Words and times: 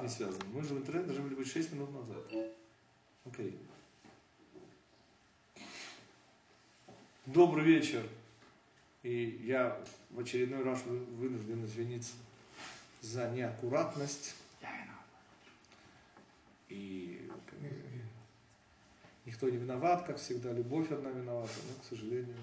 не 0.00 0.08
связаны. 0.08 0.44
Мы 0.46 0.62
же 0.62 0.74
в 0.74 0.78
интернете 0.78 1.08
должны 1.08 1.24
были 1.24 1.34
быть 1.34 1.52
6 1.52 1.72
минут 1.72 1.92
назад. 1.92 2.24
Окей. 3.26 3.58
Добрый 7.26 7.64
вечер. 7.64 8.08
И 9.02 9.42
я 9.44 9.78
в 10.10 10.20
очередной 10.20 10.62
раз 10.62 10.82
вынужден 10.84 11.64
извиниться 11.66 12.12
за 13.02 13.28
неаккуратность. 13.30 14.34
И 16.70 17.30
никто 19.26 19.50
не 19.50 19.58
виноват, 19.58 20.06
как 20.06 20.16
всегда. 20.16 20.52
Любовь 20.52 20.90
одна 20.90 21.10
виновата, 21.10 21.52
но, 21.68 21.82
к 21.82 21.86
сожалению. 21.86 22.36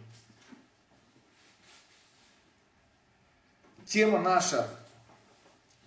Тема 3.85 4.21
наша, 4.21 4.69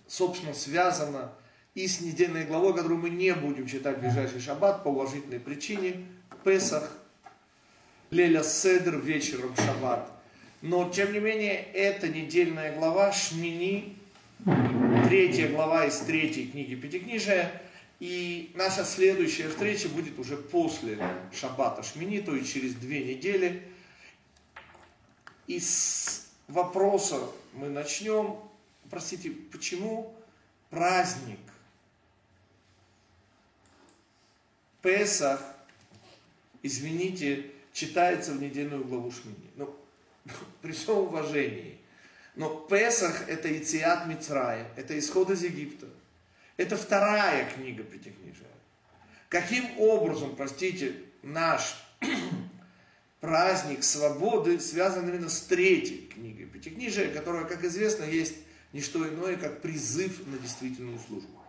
собственно, 0.07 0.53
связана 0.53 1.33
и 1.75 1.87
с 1.87 2.01
недельной 2.01 2.45
главой, 2.45 2.73
которую 2.73 2.99
мы 2.99 3.09
не 3.09 3.33
будем 3.33 3.67
читать 3.67 3.97
в 3.97 4.01
ближайший 4.01 4.39
шаббат 4.39 4.83
по 4.83 4.89
уважительной 4.89 5.39
причине. 5.39 6.05
Песах, 6.43 6.97
Леля 8.11 8.43
Седр 8.43 8.97
вечером 8.97 9.55
шаббат. 9.55 10.11
Но, 10.61 10.89
тем 10.89 11.11
не 11.13 11.19
менее, 11.19 11.55
эта 11.73 12.07
недельная 12.09 12.75
глава 12.75 13.11
Шмини, 13.11 13.97
третья 15.05 15.49
глава 15.49 15.85
из 15.85 15.97
третьей 15.99 16.47
книги 16.47 16.75
Пятикнижия, 16.75 17.61
и 17.99 18.51
наша 18.55 18.83
следующая 18.83 19.49
встреча 19.49 19.89
будет 19.89 20.19
уже 20.19 20.37
после 20.37 20.99
шаббата 21.33 21.81
Шмини, 21.81 22.19
то 22.19 22.35
есть 22.35 22.53
через 22.53 22.75
две 22.75 23.03
недели. 23.03 23.63
И 25.47 25.59
с 25.59 26.27
вопроса 26.47 27.19
мы 27.53 27.69
начнем. 27.69 28.37
Простите, 28.89 29.31
почему 29.51 30.13
праздник 30.69 31.39
Песах, 34.83 35.41
извините, 36.61 37.49
читается 37.71 38.33
в 38.33 38.41
недельную 38.41 38.83
главу 38.83 39.11
Шмини. 39.11 39.49
Ну, 39.55 39.73
при 40.61 40.73
всем 40.73 40.97
уважении. 40.97 41.79
Но 42.35 42.49
Песах 42.69 43.29
это 43.29 43.57
Ициат 43.57 44.07
Мицрая, 44.07 44.67
это 44.75 44.97
исход 44.99 45.29
из 45.31 45.41
Египта. 45.43 45.87
Это 46.57 46.75
вторая 46.75 47.49
книга 47.49 47.83
Пятикнижия. 47.83 48.45
Каким 49.29 49.79
образом, 49.79 50.35
простите, 50.35 50.95
наш 51.21 51.81
праздник 53.21 53.83
свободы 53.83 54.59
связан 54.59 55.07
именно 55.07 55.29
с 55.29 55.41
третьей 55.41 56.07
книгой 56.07 56.45
Пятикнижия, 56.45 57.11
которая, 57.11 57.45
как 57.45 57.63
известно, 57.63 58.03
есть 58.03 58.35
не 58.73 58.81
что 58.81 59.07
иное, 59.07 59.37
как 59.37 59.61
призыв 59.61 60.27
на 60.27 60.37
действительную 60.37 60.99
службу. 60.99 61.42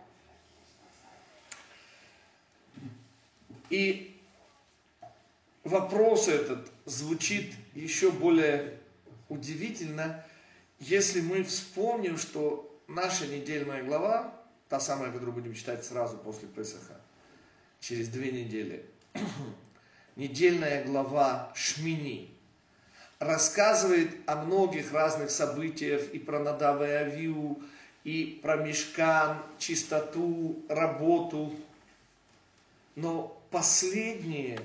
И 3.69 4.15
вопрос 5.63 6.27
этот 6.27 6.71
звучит 6.85 7.53
еще 7.73 8.11
более 8.11 8.79
удивительно, 9.29 10.23
если 10.79 11.21
мы 11.21 11.43
вспомним, 11.43 12.17
что 12.17 12.71
наша 12.87 13.27
недельная 13.27 13.83
глава, 13.83 14.33
та 14.69 14.79
самая, 14.79 15.11
которую 15.11 15.33
будем 15.33 15.53
читать 15.53 15.83
сразу 15.85 16.17
после 16.17 16.47
Песаха, 16.47 16.99
через 17.79 18.09
две 18.09 18.31
недели, 18.31 18.85
недельная 20.15 20.83
глава 20.83 21.51
Шмини, 21.55 22.31
рассказывает 23.19 24.11
о 24.25 24.43
многих 24.43 24.91
разных 24.91 25.31
событиях 25.31 26.09
и 26.13 26.19
про 26.19 26.39
Надава 26.39 26.87
и 26.87 26.91
Авиу, 26.91 27.61
и 28.03 28.39
про 28.41 28.57
мешкан, 28.57 29.37
чистоту, 29.57 30.63
работу. 30.69 31.53
Но 32.95 33.34
последние 33.55 34.59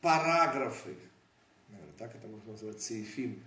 параграфы, 0.00 0.96
наверное, 1.68 1.92
так 1.98 2.14
это 2.14 2.26
можно 2.26 2.52
назвать, 2.52 2.80
сейфим, 2.80 3.42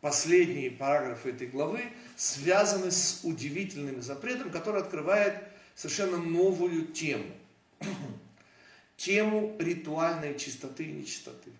последние 0.00 0.70
параграфы 0.70 1.30
этой 1.30 1.48
главы 1.48 1.82
связаны 2.14 2.92
с 2.92 3.24
удивительным 3.24 4.00
запретом, 4.00 4.52
который 4.52 4.80
открывает 4.80 5.42
совершенно 5.74 6.18
новую 6.18 6.86
тему. 6.86 7.34
тему 8.96 9.56
ритуальной 9.58 10.38
чистоты 10.38 10.84
и 10.84 10.92
нечистоты. 10.92 11.50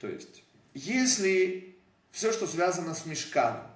То 0.00 0.08
есть, 0.08 0.42
если 0.74 1.76
все, 2.10 2.32
что 2.32 2.48
связано 2.48 2.92
с 2.92 3.06
мешканом, 3.06 3.68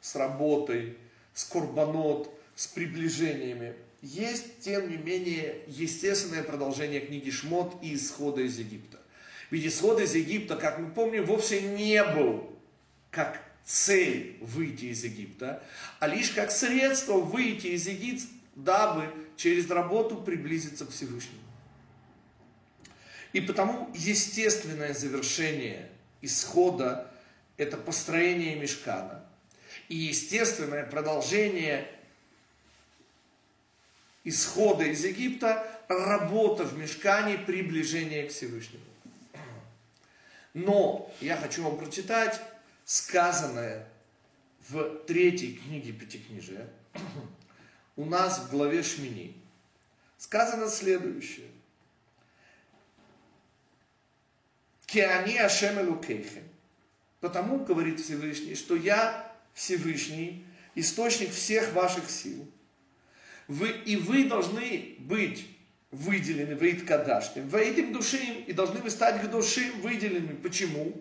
с 0.00 0.16
работой, 0.16 0.96
с 1.34 1.44
курбанот, 1.44 2.37
с 2.58 2.66
приближениями, 2.66 3.76
есть, 4.02 4.58
тем 4.62 4.90
не 4.90 4.96
менее, 4.96 5.62
естественное 5.68 6.42
продолжение 6.42 6.98
книги 6.98 7.30
Шмот 7.30 7.80
и 7.84 7.94
исхода 7.94 8.40
из 8.40 8.58
Египта. 8.58 8.98
Ведь 9.52 9.64
исход 9.64 10.00
из 10.00 10.12
Египта, 10.16 10.56
как 10.56 10.80
мы 10.80 10.90
помним, 10.90 11.24
вовсе 11.24 11.60
не 11.60 12.02
был 12.02 12.50
как 13.12 13.40
цель 13.64 14.38
выйти 14.40 14.86
из 14.86 15.04
Египта, 15.04 15.62
а 16.00 16.08
лишь 16.08 16.30
как 16.30 16.50
средство 16.50 17.18
выйти 17.18 17.68
из 17.68 17.86
Египта, 17.86 18.26
дабы 18.56 19.04
через 19.36 19.70
работу 19.70 20.16
приблизиться 20.16 20.84
к 20.84 20.90
Всевышнему. 20.90 21.38
И 23.32 23.40
потому 23.40 23.88
естественное 23.94 24.94
завершение 24.94 25.92
исхода– 26.22 27.08
это 27.56 27.76
построение 27.76 28.56
мешкана. 28.56 29.24
И 29.88 29.94
естественное 29.94 30.84
продолжение 30.84 31.86
исхода 34.24 34.84
из 34.84 35.04
Египта– 35.04 35.66
работа 35.88 36.64
в 36.64 36.78
мешкане, 36.78 37.38
приближение 37.38 38.28
к 38.28 38.30
Всевышнему. 38.30 38.84
Но 40.54 41.12
я 41.20 41.36
хочу 41.36 41.64
вам 41.64 41.78
прочитать 41.78 42.40
сказанное 42.84 43.88
в 44.68 45.04
третьей 45.06 45.56
книге 45.56 45.92
Пятикнижия, 45.92 46.68
у 47.96 48.04
нас 48.04 48.38
в 48.38 48.50
главе 48.50 48.82
Шмини. 48.82 49.34
Сказано 50.18 50.68
следующее. 50.68 51.48
Кеани 54.86 55.36
Ашем 55.36 55.78
Элукейхем. 55.80 56.44
Потому, 57.20 57.64
говорит 57.64 58.00
Всевышний, 58.00 58.54
что 58.54 58.74
я 58.74 59.32
Всевышний, 59.54 60.46
источник 60.74 61.30
всех 61.30 61.72
ваших 61.72 62.10
сил. 62.10 62.50
Вы, 63.48 63.70
и 63.70 63.96
вы 63.96 64.24
должны 64.24 64.96
быть 64.98 65.46
выделены 65.90 66.54
в 66.54 66.62
Ид 66.62 66.86
Кадаштим, 66.86 67.48
в 67.48 67.54
этим 67.54 67.92
душим, 67.92 68.44
и 68.46 68.52
должны 68.52 68.80
вы 68.80 68.90
стать 68.90 69.22
к 69.22 69.30
душим 69.30 69.80
выделенными. 69.80 70.36
Почему? 70.36 70.92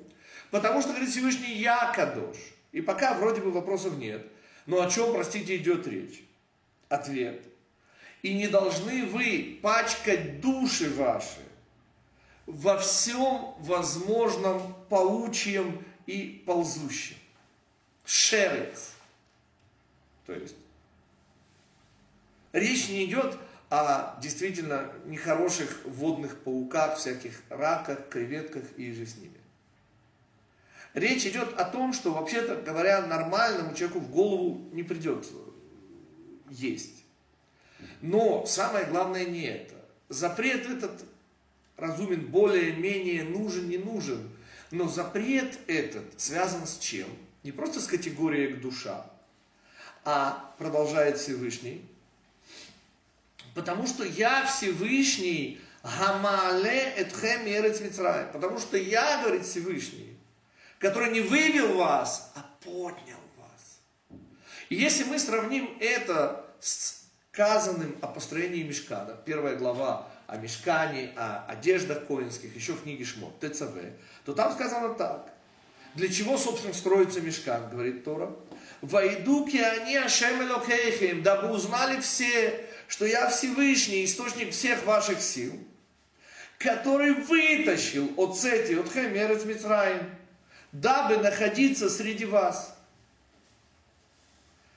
Потому 0.49 0.81
что, 0.81 0.91
говорит 0.91 1.09
Всевышний, 1.09 1.55
я 1.55 1.91
Кадош. 1.93 2.37
И 2.71 2.81
пока 2.81 3.13
вроде 3.15 3.41
бы 3.41 3.51
вопросов 3.51 3.97
нет. 3.97 4.25
Но 4.65 4.81
о 4.81 4.89
чем, 4.89 5.13
простите, 5.13 5.57
идет 5.57 5.87
речь? 5.87 6.23
Ответ. 6.89 7.41
И 8.21 8.33
не 8.33 8.47
должны 8.47 9.05
вы 9.05 9.59
пачкать 9.61 10.39
души 10.39 10.89
ваши 10.89 11.41
во 12.45 12.77
всем 12.77 13.55
возможном 13.59 14.73
паучьем 14.89 15.83
и 16.05 16.43
ползущем. 16.45 17.17
Шерец. 18.05 18.93
То 20.25 20.33
есть, 20.33 20.55
речь 22.53 22.89
не 22.89 23.05
идет 23.05 23.37
о 23.69 24.17
действительно 24.21 24.91
нехороших 25.05 25.81
водных 25.85 26.37
пауках, 26.43 26.97
всяких 26.97 27.41
раках, 27.49 28.09
креветках 28.09 28.63
и 28.77 28.93
же 28.93 29.05
с 29.05 29.17
ними. 29.17 29.37
Речь 30.93 31.25
идет 31.25 31.53
о 31.53 31.65
том, 31.65 31.93
что, 31.93 32.11
вообще-то 32.11 32.55
говоря, 32.55 33.05
нормальному 33.05 33.75
человеку 33.75 33.99
в 33.99 34.09
голову 34.09 34.69
не 34.71 34.83
придет 34.83 35.25
есть. 36.49 37.03
Но 38.01 38.45
самое 38.45 38.85
главное 38.85 39.25
не 39.25 39.43
это. 39.43 39.75
Запрет 40.09 40.67
этот 40.69 41.03
разумен 41.75 42.25
более-менее 42.27 43.23
нужен, 43.23 43.67
не 43.69 43.77
нужен. 43.77 44.29
Но 44.71 44.87
запрет 44.87 45.59
этот 45.67 46.19
связан 46.19 46.65
с 46.65 46.77
чем? 46.77 47.07
Не 47.43 47.51
просто 47.51 47.79
с 47.79 47.87
категорией 47.87 48.53
к 48.53 48.61
душа, 48.61 49.09
а 50.03 50.53
продолжает 50.57 51.17
Всевышний. 51.17 51.85
Потому 53.57 53.87
что 53.87 54.03
я 54.03 54.45
Всевышний, 54.45 55.59
гамале 55.81 56.93
этхем 56.95 57.47
ерец 57.47 57.81
Потому 58.31 58.59
что 58.59 58.77
я, 58.77 59.23
говорит 59.23 59.45
Всевышний, 59.45 60.15
который 60.77 61.09
не 61.09 61.21
вывел 61.21 61.75
вас, 61.75 62.31
а 62.35 62.45
поднял 62.63 63.17
вас. 63.35 63.79
И 64.69 64.75
если 64.75 65.05
мы 65.05 65.17
сравним 65.17 65.75
это 65.79 66.45
с 66.59 67.07
сказанным 67.33 67.95
о 68.01 68.07
построении 68.07 68.61
мешкана, 68.61 69.15
первая 69.25 69.55
глава 69.55 70.07
о 70.27 70.37
мешкане, 70.37 71.13
о 71.15 71.45
одеждах 71.47 72.05
коинских, 72.05 72.55
еще 72.55 72.73
в 72.73 72.83
книге 72.83 73.05
Шмот, 73.05 73.39
ТЦВ, 73.39 73.75
то 74.25 74.33
там 74.33 74.51
сказано 74.53 74.93
так. 74.93 75.33
Для 75.95 76.09
чего, 76.09 76.37
собственно, 76.37 76.75
строится 76.75 77.21
мешкан, 77.21 77.71
говорит 77.71 78.03
Тора? 78.03 78.35
Войду 78.81 79.45
они 79.45 79.95
Ашем 79.95 80.43
Элокейхим, 80.43 81.23
дабы 81.23 81.49
узнали 81.49 81.99
все, 82.01 82.66
что 82.87 83.05
я 83.05 83.29
Всевышний, 83.29 84.05
источник 84.05 84.51
всех 84.51 84.83
ваших 84.85 85.21
сил, 85.21 85.57
который 86.57 87.13
вытащил 87.13 88.11
от 88.17 88.37
Сети, 88.37 88.73
от 88.73 88.91
Хемер 88.91 89.31
из 89.33 89.45
Мицраим, 89.45 90.09
дабы 90.71 91.17
находиться 91.17 91.89
среди 91.89 92.25
вас. 92.25 92.75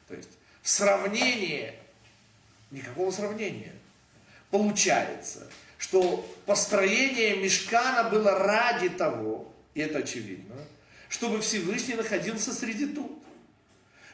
То 0.09 0.15
есть 0.15 0.31
сравнение, 0.63 1.75
никакого 2.71 3.11
сравнения. 3.11 3.73
Получается, 4.51 5.49
что 5.79 6.29
построение 6.47 7.37
мешкана 7.37 8.11
было 8.11 8.39
ради 8.39 8.89
того, 8.89 9.53
и 9.75 9.81
это 9.81 9.99
очевидно, 9.99 10.57
чтобы 11.09 11.41
Всевышний 11.41 11.95
находился 11.95 12.53
среди 12.53 12.87
тут. 12.87 13.23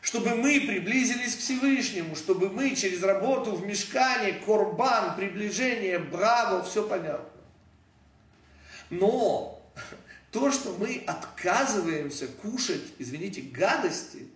Чтобы 0.07 0.37
мы 0.37 0.61
приблизились 0.61 1.35
к 1.35 1.41
Всевышнему, 1.41 2.15
чтобы 2.15 2.49
мы 2.49 2.77
через 2.77 3.03
работу 3.03 3.57
в 3.57 3.67
мешкане, 3.67 4.35
корбан, 4.35 5.17
приближение, 5.17 5.99
браво, 5.99 6.63
все 6.63 6.87
понятно. 6.87 7.29
Но 8.89 9.61
то, 10.31 10.53
что 10.53 10.75
мы 10.75 11.03
отказываемся 11.09 12.29
кушать, 12.29 12.85
извините, 13.01 13.41
гадости, 13.41 14.29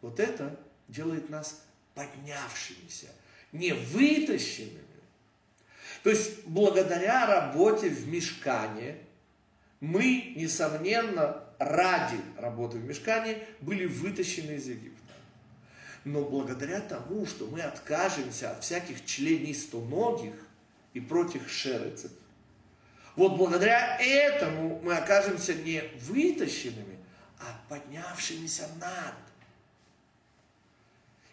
вот 0.00 0.18
это 0.18 0.58
делает 0.88 1.28
нас 1.28 1.60
поднявшимися, 1.94 3.08
не 3.52 3.74
вытащенными. 3.74 4.80
То 6.02 6.08
есть 6.08 6.46
благодаря 6.46 7.26
работе 7.26 7.90
в 7.90 8.08
мешкане 8.08 8.96
мы, 9.80 10.32
несомненно, 10.36 11.44
ради 11.58 12.20
работы 12.36 12.78
в 12.78 12.84
мешкане 12.84 13.42
были 13.60 13.86
вытащены 13.86 14.52
из 14.52 14.68
Египта. 14.68 14.98
Но 16.04 16.22
благодаря 16.24 16.80
тому, 16.80 17.26
что 17.26 17.46
мы 17.46 17.60
откажемся 17.60 18.52
от 18.52 18.64
всяких 18.64 19.04
членистоногих 19.04 20.34
и 20.94 21.00
прочих 21.00 21.48
шерецев, 21.48 22.12
вот 23.16 23.36
благодаря 23.36 23.98
этому 24.00 24.80
мы 24.82 24.96
окажемся 24.96 25.52
не 25.52 25.82
вытащенными, 26.02 26.98
а 27.40 27.60
поднявшимися 27.68 28.68
над. 28.80 29.14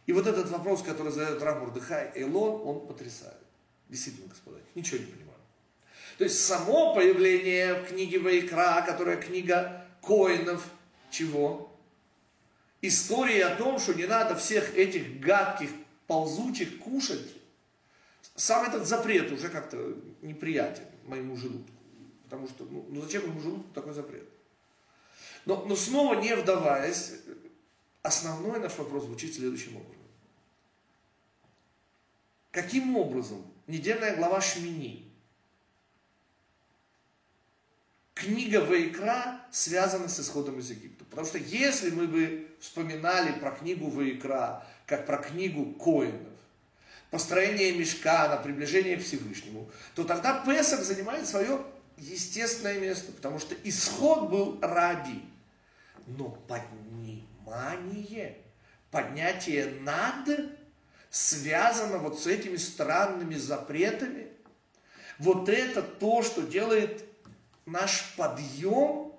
И 0.07 0.13
вот 0.13 0.25
этот 0.27 0.50
вопрос, 0.50 0.81
который 0.81 1.12
задает 1.12 1.42
Рамур 1.42 1.72
Дыхай 1.72 2.12
Элон, 2.16 2.68
он 2.68 2.88
потрясает. 2.88 3.38
Действительно, 3.89 4.27
господа, 4.27 4.57
ничего 4.74 4.98
не 4.98 5.06
понимаю. 5.06 5.38
То 6.18 6.24
есть 6.24 6.44
само 6.44 6.95
появление 6.95 7.75
в 7.75 7.88
книге 7.88 8.19
Вайкра, 8.19 8.83
которая 8.86 9.18
книга 9.18 9.84
коинов, 10.05 10.67
чего? 11.09 11.71
Истории 12.81 13.39
о 13.39 13.55
том, 13.55 13.79
что 13.79 13.93
не 13.93 14.05
надо 14.05 14.35
всех 14.35 14.75
этих 14.75 15.19
гадких, 15.19 15.69
ползучих 16.07 16.79
кушать. 16.79 17.27
Сам 18.35 18.65
этот 18.65 18.85
запрет 18.87 19.31
уже 19.31 19.49
как-то 19.49 19.95
неприятен 20.21 20.83
моему 21.05 21.35
желудку. 21.35 21.71
Потому 22.25 22.47
что, 22.47 22.65
ну, 22.65 22.85
ну 22.89 23.01
зачем 23.01 23.23
ему 23.23 23.39
желудку 23.39 23.73
такой 23.73 23.93
запрет? 23.93 24.27
Но, 25.45 25.63
но 25.65 25.75
снова 25.75 26.19
не 26.19 26.35
вдаваясь, 26.35 27.13
основной 28.01 28.59
наш 28.59 28.77
вопрос 28.77 29.05
звучит 29.05 29.33
следующим 29.33 29.77
образом. 29.77 29.95
Каким 32.51 32.95
образом 32.95 33.43
недельная 33.67 34.15
глава 34.15 34.41
Шмини, 34.41 35.04
книга 38.15 38.62
Ваикра 38.62 39.41
связана 39.51 40.07
с 40.07 40.19
исходом 40.19 40.57
из 40.59 40.71
Египта? 40.71 41.06
Потому 41.06 41.27
что 41.27 41.38
если 41.38 41.91
мы 41.91 42.07
бы 42.07 42.47
вспоминали 42.59 43.38
про 43.39 43.51
книгу 43.51 43.88
Ваикра, 43.88 44.65
как 44.88 45.06
про 45.06 45.17
книгу 45.17 45.73
Коинов, 45.73 46.21
построение 47.12 47.73
мешка 47.73 48.27
на 48.29 48.38
приближение 48.38 48.97
к 48.97 49.03
Всевышнему, 49.03 49.69
то 49.94 50.03
тогда 50.03 50.44
Песах 50.45 50.81
занимает 50.81 51.27
свое 51.27 51.62
естественное 51.97 52.79
место, 52.79 53.12
потому 53.12 53.38
что 53.38 53.53
исход 53.63 54.29
был 54.29 54.59
ради. 54.62 55.21
Но 56.07 56.29
поднимание, 56.47 58.38
поднятие 58.91 59.67
над 59.81 60.50
связано 61.09 61.97
вот 62.00 62.19
с 62.19 62.27
этими 62.27 62.57
странными 62.57 63.35
запретами. 63.35 64.27
Вот 65.17 65.47
это 65.47 65.81
то, 65.81 66.21
что 66.21 66.41
делает 66.41 67.03
наш 67.65 68.15
подъем. 68.15 69.12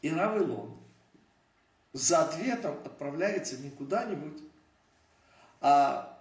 И 0.00 0.10
Равилон 0.10 0.78
за 1.92 2.24
ответом 2.24 2.74
отправляется 2.84 3.58
не 3.58 3.70
куда-нибудь, 3.70 4.42
а 5.60 6.20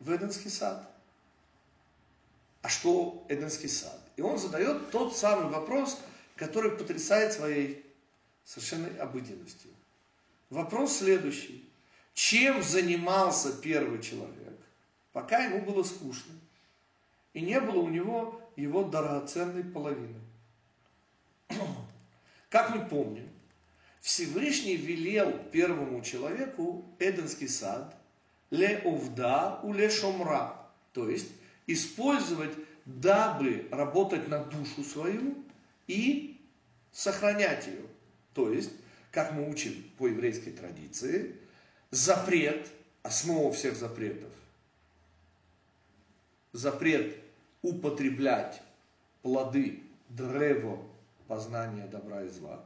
в 0.00 0.10
Эденский 0.10 0.50
сад 0.50 0.92
а 2.62 2.68
что 2.68 3.24
Эденский 3.28 3.68
сад? 3.68 3.98
И 4.16 4.22
он 4.22 4.38
задает 4.38 4.90
тот 4.90 5.16
самый 5.16 5.52
вопрос, 5.52 5.98
который 6.36 6.70
потрясает 6.70 7.32
своей 7.32 7.84
совершенной 8.44 8.96
обыденностью. 8.98 9.70
Вопрос 10.48 10.98
следующий. 10.98 11.68
Чем 12.14 12.62
занимался 12.62 13.52
первый 13.60 14.00
человек, 14.00 14.58
пока 15.12 15.38
ему 15.38 15.62
было 15.62 15.82
скучно, 15.82 16.34
и 17.32 17.40
не 17.40 17.58
было 17.60 17.80
у 17.80 17.88
него 17.88 18.40
его 18.56 18.84
драгоценной 18.84 19.64
половины? 19.64 20.20
Как 22.48 22.74
мы 22.74 22.84
помним, 22.84 23.28
Всевышний 24.00 24.76
велел 24.76 25.32
первому 25.52 26.02
человеку 26.02 26.84
Эденский 26.98 27.48
сад 27.48 27.96
ле 28.50 28.82
увда 28.84 29.60
у 29.62 29.72
ле 29.72 29.88
шомра, 29.88 30.66
то 30.92 31.08
есть 31.08 31.28
использовать, 31.66 32.52
дабы 32.84 33.66
работать 33.70 34.28
на 34.28 34.44
душу 34.44 34.82
свою 34.82 35.36
и 35.86 36.40
сохранять 36.90 37.66
ее. 37.66 37.86
То 38.34 38.52
есть, 38.52 38.72
как 39.10 39.32
мы 39.32 39.48
учим 39.48 39.72
по 39.96 40.08
еврейской 40.08 40.50
традиции, 40.50 41.36
запрет, 41.90 42.68
основа 43.02 43.52
всех 43.52 43.76
запретов, 43.76 44.32
запрет 46.52 47.21
употреблять 47.62 48.62
плоды 49.22 49.82
древо 50.08 50.84
познания 51.28 51.86
добра 51.86 52.22
и 52.22 52.28
зла. 52.28 52.64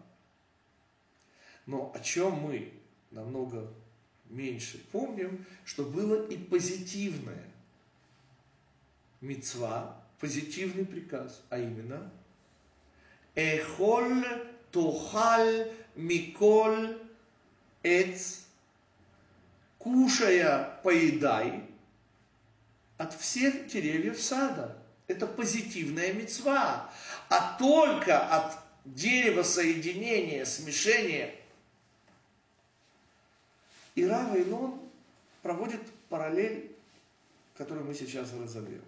Но 1.67 1.93
о 1.95 2.01
чем 2.01 2.33
мы 2.33 2.73
намного 3.11 3.73
меньше 4.27 4.79
помним, 4.91 5.45
что 5.65 5.85
было 5.85 6.27
и 6.27 6.37
позитивное 6.37 7.45
мецва, 9.21 10.03
позитивный 10.19 10.85
приказ, 10.85 11.43
а 11.51 11.59
именно 11.59 12.11
Эхоль 13.35 14.25
тухаль 14.73 15.71
миколь 15.95 16.99
эц, 17.83 18.47
кушая, 19.79 20.81
поедай 20.83 21.63
от 22.97 23.13
всех 23.15 23.67
деревьев 23.67 24.21
сада. 24.21 24.77
Это 25.07 25.27
позитивная 25.27 26.13
мецва. 26.13 26.91
А 27.29 27.57
только 27.59 28.19
от 28.19 28.59
дерева 28.85 29.43
соединения, 29.43 30.45
смешения. 30.45 31.35
И 33.95 34.07
Рава 34.07 34.37
Илон 34.37 34.81
проводит 35.43 35.81
параллель, 36.09 36.71
которую 37.57 37.87
мы 37.87 37.95
сейчас 37.95 38.33
разовьем. 38.33 38.83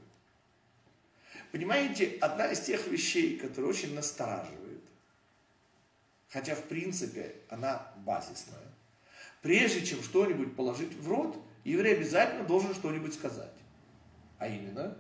Понимаете, 1.53 2.19
одна 2.21 2.49
из 2.49 2.61
тех 2.61 2.87
вещей, 2.89 3.39
которая 3.39 3.71
очень 3.71 3.95
настораживает, 3.95 4.83
хотя 6.29 6.55
в 6.55 6.65
принципе 6.65 7.37
она 7.49 7.91
базисная, 8.05 8.69
прежде 9.41 9.85
чем 9.85 10.03
что-нибудь 10.03 10.55
положить 10.57 10.93
в 10.95 11.09
рот, 11.09 11.43
еврей 11.65 11.95
обязательно 11.95 12.45
должен 12.45 12.75
что-нибудь 12.75 13.15
сказать. 13.15 13.55
А 14.39 14.47
именно, 14.47 14.97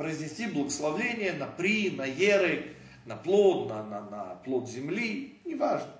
произнести 0.00 0.46
благословление 0.46 1.34
на 1.34 1.46
при, 1.46 1.90
на 1.90 2.06
еры, 2.06 2.74
на 3.04 3.16
плод, 3.16 3.68
на, 3.68 3.82
на, 3.82 4.00
на 4.00 4.34
плод 4.36 4.66
земли, 4.66 5.38
неважно. 5.44 5.92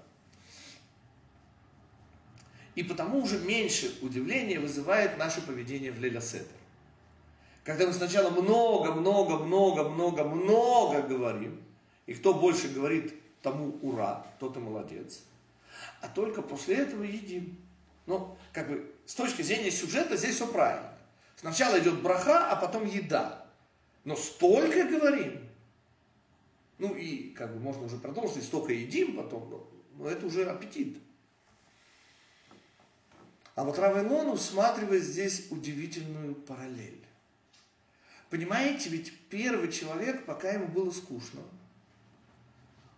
И 2.74 2.82
потому 2.82 3.20
уже 3.20 3.40
меньше 3.40 3.94
удивления 4.00 4.58
вызывает 4.58 5.18
наше 5.18 5.42
поведение 5.42 5.92
в 5.92 6.00
Леля 6.00 6.22
Седер. 6.22 6.46
Когда 7.62 7.86
мы 7.86 7.92
сначала 7.92 8.30
много, 8.30 8.94
много, 8.94 9.36
много, 9.36 9.86
много, 9.86 10.24
много 10.24 11.02
говорим, 11.02 11.62
и 12.06 12.14
кто 12.14 12.32
больше 12.32 12.68
говорит, 12.68 13.14
тому 13.42 13.78
ура, 13.82 14.26
тот 14.38 14.56
и 14.56 14.60
молодец. 14.60 15.20
А 16.00 16.08
только 16.08 16.40
после 16.40 16.76
этого 16.76 17.02
едим. 17.02 17.54
Ну, 18.06 18.34
как 18.54 18.66
бы, 18.66 18.94
с 19.04 19.12
точки 19.12 19.42
зрения 19.42 19.70
сюжета 19.70 20.16
здесь 20.16 20.36
все 20.36 20.46
правильно. 20.46 20.90
Сначала 21.36 21.78
идет 21.78 22.00
браха, 22.00 22.50
а 22.50 22.56
потом 22.56 22.86
еда. 22.86 23.39
Но 24.04 24.16
столько 24.16 24.84
говорим. 24.84 25.48
Ну 26.78 26.94
и 26.94 27.30
как 27.30 27.52
бы 27.52 27.60
можно 27.60 27.84
уже 27.84 27.98
продолжить, 27.98 28.44
столько 28.44 28.72
едим 28.72 29.16
потом, 29.16 29.50
но, 29.50 29.70
но 29.96 30.08
это 30.08 30.26
уже 30.26 30.44
аппетит. 30.44 30.96
А 33.54 33.64
вот 33.64 33.78
Равелон 33.78 34.28
усматривает 34.28 35.04
здесь 35.04 35.48
удивительную 35.50 36.34
параллель. 36.34 37.04
Понимаете, 38.30 38.88
ведь 38.88 39.12
первый 39.28 39.70
человек, 39.70 40.24
пока 40.24 40.50
ему 40.52 40.68
было 40.68 40.90
скучно, 40.90 41.40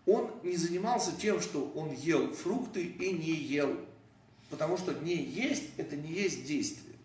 он 0.07 0.31
не 0.43 0.57
занимался 0.57 1.17
тем, 1.17 1.41
что 1.41 1.71
он 1.75 1.93
ел 1.93 2.33
фрукты 2.33 2.85
и 2.85 3.13
не 3.13 3.33
ел. 3.33 3.81
Потому 4.51 4.77
что 4.77 4.93
не 4.93 5.17
есть– 5.17 5.65
это 5.77 5.97
не 5.97 6.13
есть 6.13 6.45
действие. 6.45 6.97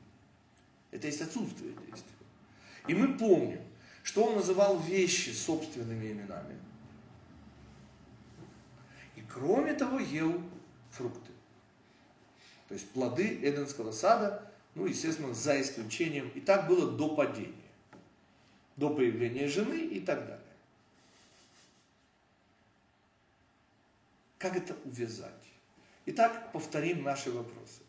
Это 0.91 1.07
есть 1.07 1.21
отсутствие 1.21 1.73
действия. 1.85 2.03
И 2.87 2.93
мы 2.93 3.17
помним, 3.17 3.61
что 4.07 4.23
он 4.23 4.35
называл 4.35 4.79
вещи 4.79 5.31
собственными 5.31 6.13
именами. 6.13 6.57
И 9.17 9.21
кроме 9.21 9.73
того 9.73 9.99
ел 9.99 10.41
фрукты. 10.91 11.33
То 12.69 12.73
есть 12.73 12.89
плоды 12.91 13.37
Эденского 13.43 13.91
сада, 13.91 14.49
ну, 14.75 14.85
естественно, 14.85 15.33
за 15.33 15.59
исключением. 15.61 16.29
И 16.29 16.39
так 16.39 16.69
было 16.69 16.89
до 16.89 17.17
падения, 17.17 17.69
до 18.77 18.91
появления 18.91 19.49
жены 19.49 19.81
и 19.81 19.99
так 19.99 20.25
далее. 20.25 20.55
Как 24.37 24.55
это 24.55 24.73
увязать? 24.85 25.33
Итак, 26.05 26.53
повторим 26.53 27.03
наши 27.03 27.29
вопросы. 27.29 27.81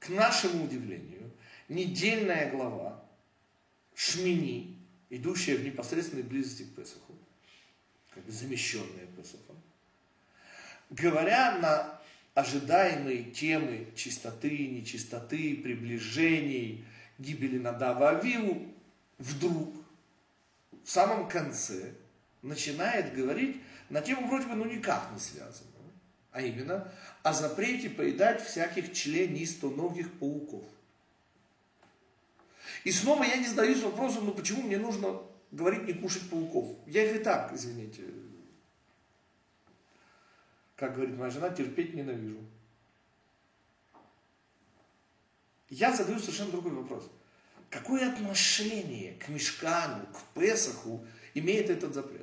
К 0.00 0.10
нашему 0.10 0.64
удивлению, 0.64 1.30
недельная 1.70 2.50
глава 2.50 3.02
Шмини, 3.94 4.79
идущая 5.10 5.56
в 5.56 5.64
непосредственной 5.64 6.22
близости 6.22 6.62
к 6.62 6.74
Песоху, 6.74 7.14
как 8.14 8.24
бы 8.24 8.32
замещенная 8.32 9.06
Песохом, 9.16 9.60
говоря 10.90 11.58
на 11.58 12.00
ожидаемые 12.34 13.24
темы 13.24 13.88
чистоты, 13.94 14.68
нечистоты, 14.68 15.56
приближений, 15.56 16.84
гибели 17.18 17.58
Надава 17.58 18.10
Авилу, 18.10 18.66
вдруг 19.18 19.74
в 20.84 20.90
самом 20.90 21.28
конце 21.28 21.92
начинает 22.42 23.14
говорить 23.14 23.60
на 23.90 24.00
тему 24.00 24.26
вроде 24.28 24.46
бы 24.46 24.54
ну 24.54 24.64
никак 24.64 25.10
не 25.12 25.18
связанную, 25.18 25.92
а 26.30 26.40
именно 26.40 26.92
о 27.22 27.32
запрете 27.32 27.90
поедать 27.90 28.42
всяких 28.42 28.92
членистоногих 28.92 30.12
пауков. 30.18 30.64
И 32.84 32.92
снова 32.92 33.24
я 33.24 33.36
не 33.36 33.46
задаюсь 33.46 33.82
вопросом, 33.82 34.26
ну 34.26 34.32
почему 34.32 34.62
мне 34.62 34.78
нужно 34.78 35.20
говорить 35.50 35.84
не 35.84 35.92
кушать 35.92 36.28
пауков? 36.30 36.76
Я 36.86 37.04
их 37.04 37.20
и 37.20 37.24
так, 37.24 37.52
извините, 37.52 38.04
как 40.76 40.94
говорит 40.94 41.16
моя 41.16 41.30
жена, 41.30 41.50
терпеть 41.50 41.94
ненавижу. 41.94 42.38
Я 45.68 45.94
задаю 45.94 46.18
совершенно 46.18 46.50
другой 46.50 46.72
вопрос. 46.72 47.08
Какое 47.68 48.10
отношение 48.10 49.14
к 49.14 49.28
Мешкану, 49.28 50.06
к 50.06 50.34
Песаху 50.34 51.06
имеет 51.34 51.70
этот 51.70 51.94
запрет? 51.94 52.19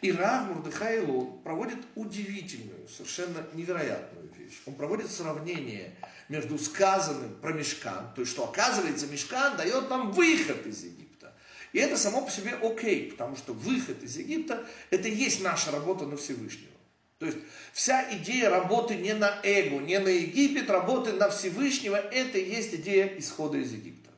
И 0.00 0.10
Рав 0.12 0.48
Мурдыхайло 0.48 1.24
проводит 1.44 1.78
удивительную, 1.94 2.88
совершенно 2.88 3.46
невероятную 3.54 4.30
вещь. 4.36 4.60
Он 4.66 4.74
проводит 4.74 5.10
сравнение 5.10 5.94
между 6.28 6.58
сказанным 6.58 7.34
про 7.40 7.52
Мешкан, 7.52 8.12
то 8.14 8.22
есть 8.22 8.32
что 8.32 8.44
оказывается 8.44 9.06
Мешкан 9.06 9.56
дает 9.56 9.88
нам 9.90 10.12
выход 10.12 10.66
из 10.66 10.84
Египта. 10.84 11.34
И 11.72 11.78
это 11.78 11.96
само 11.96 12.22
по 12.22 12.30
себе 12.30 12.54
окей, 12.54 13.10
потому 13.12 13.36
что 13.36 13.52
выход 13.52 14.02
из 14.02 14.16
Египта 14.16 14.66
это 14.90 15.08
и 15.08 15.14
есть 15.14 15.42
наша 15.42 15.70
работа 15.70 16.06
на 16.06 16.16
Всевышнего. 16.16 16.70
То 17.18 17.26
есть 17.26 17.38
вся 17.72 18.16
идея 18.16 18.48
работы 18.48 18.96
не 18.96 19.12
на 19.12 19.40
эго, 19.42 19.78
не 19.78 19.98
на 19.98 20.08
Египет, 20.08 20.70
работы 20.70 21.12
на 21.12 21.28
Всевышнего, 21.28 21.96
это 21.96 22.38
и 22.38 22.50
есть 22.50 22.74
идея 22.74 23.06
исхода 23.18 23.58
из 23.58 23.72
Египта. 23.72 24.10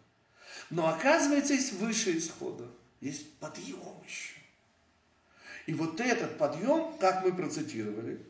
Но 0.70 0.88
оказывается, 0.88 1.52
есть 1.52 1.72
выше 1.74 2.16
исхода, 2.16 2.64
есть 3.00 3.38
подъем 3.38 4.02
еще. 4.06 4.41
И 5.66 5.74
вот 5.74 6.00
этот 6.00 6.38
подъем, 6.38 6.96
как 6.98 7.24
мы 7.24 7.32
процитировали, 7.32 8.20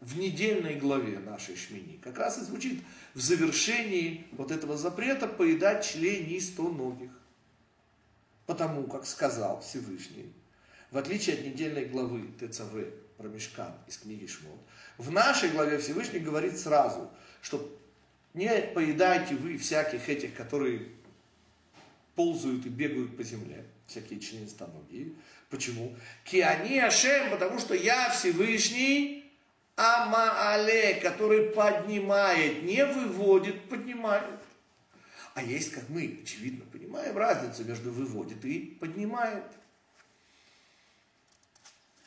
в 0.00 0.18
недельной 0.18 0.74
главе 0.74 1.20
нашей 1.20 1.56
Шмини, 1.56 1.98
как 2.02 2.18
раз 2.18 2.38
и 2.38 2.42
звучит 2.42 2.82
в 3.14 3.20
завершении 3.20 4.26
вот 4.32 4.50
этого 4.50 4.76
запрета 4.76 5.28
поедать 5.28 5.84
членистоногих. 5.84 7.10
Потому, 8.46 8.84
как 8.88 9.06
сказал 9.06 9.60
Всевышний, 9.60 10.32
в 10.90 10.98
отличие 10.98 11.36
от 11.36 11.44
недельной 11.44 11.84
главы 11.84 12.28
ТЦВ 12.40 12.72
про 13.16 13.28
Мешкан 13.28 13.72
из 13.86 13.98
книги 13.98 14.26
Шмот, 14.26 14.58
в 14.98 15.12
нашей 15.12 15.50
главе 15.50 15.78
Всевышний 15.78 16.18
говорит 16.18 16.58
сразу, 16.58 17.08
что 17.40 17.72
не 18.34 18.50
поедайте 18.74 19.36
вы 19.36 19.56
всяких 19.56 20.08
этих, 20.08 20.34
которые 20.34 20.88
ползают 22.16 22.66
и 22.66 22.68
бегают 22.68 23.16
по 23.16 23.22
земле, 23.22 23.64
всякие 23.92 24.20
членистоногие. 24.20 25.12
Почему? 25.50 25.94
Киани 26.24 26.78
Ашем, 26.78 27.30
потому 27.30 27.58
что 27.58 27.74
я 27.74 28.10
Всевышний, 28.10 29.30
Амаале, 29.76 30.96
который 30.96 31.50
поднимает, 31.50 32.62
не 32.62 32.84
выводит, 32.84 33.68
поднимает. 33.68 34.40
А 35.34 35.42
есть, 35.42 35.72
как 35.72 35.88
мы, 35.88 36.20
очевидно, 36.22 36.64
понимаем 36.66 37.16
разницу 37.16 37.64
между 37.64 37.90
выводит 37.90 38.44
и 38.44 38.76
поднимает. 38.80 39.44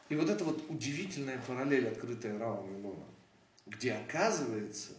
И 0.09 0.15
вот 0.15 0.29
эта 0.29 0.43
вот 0.43 0.63
удивительная 0.69 1.41
параллель, 1.47 1.87
открытая 1.87 2.37
Равом 2.37 2.77
Милона, 2.77 3.05
где 3.65 3.93
оказывается, 3.93 4.91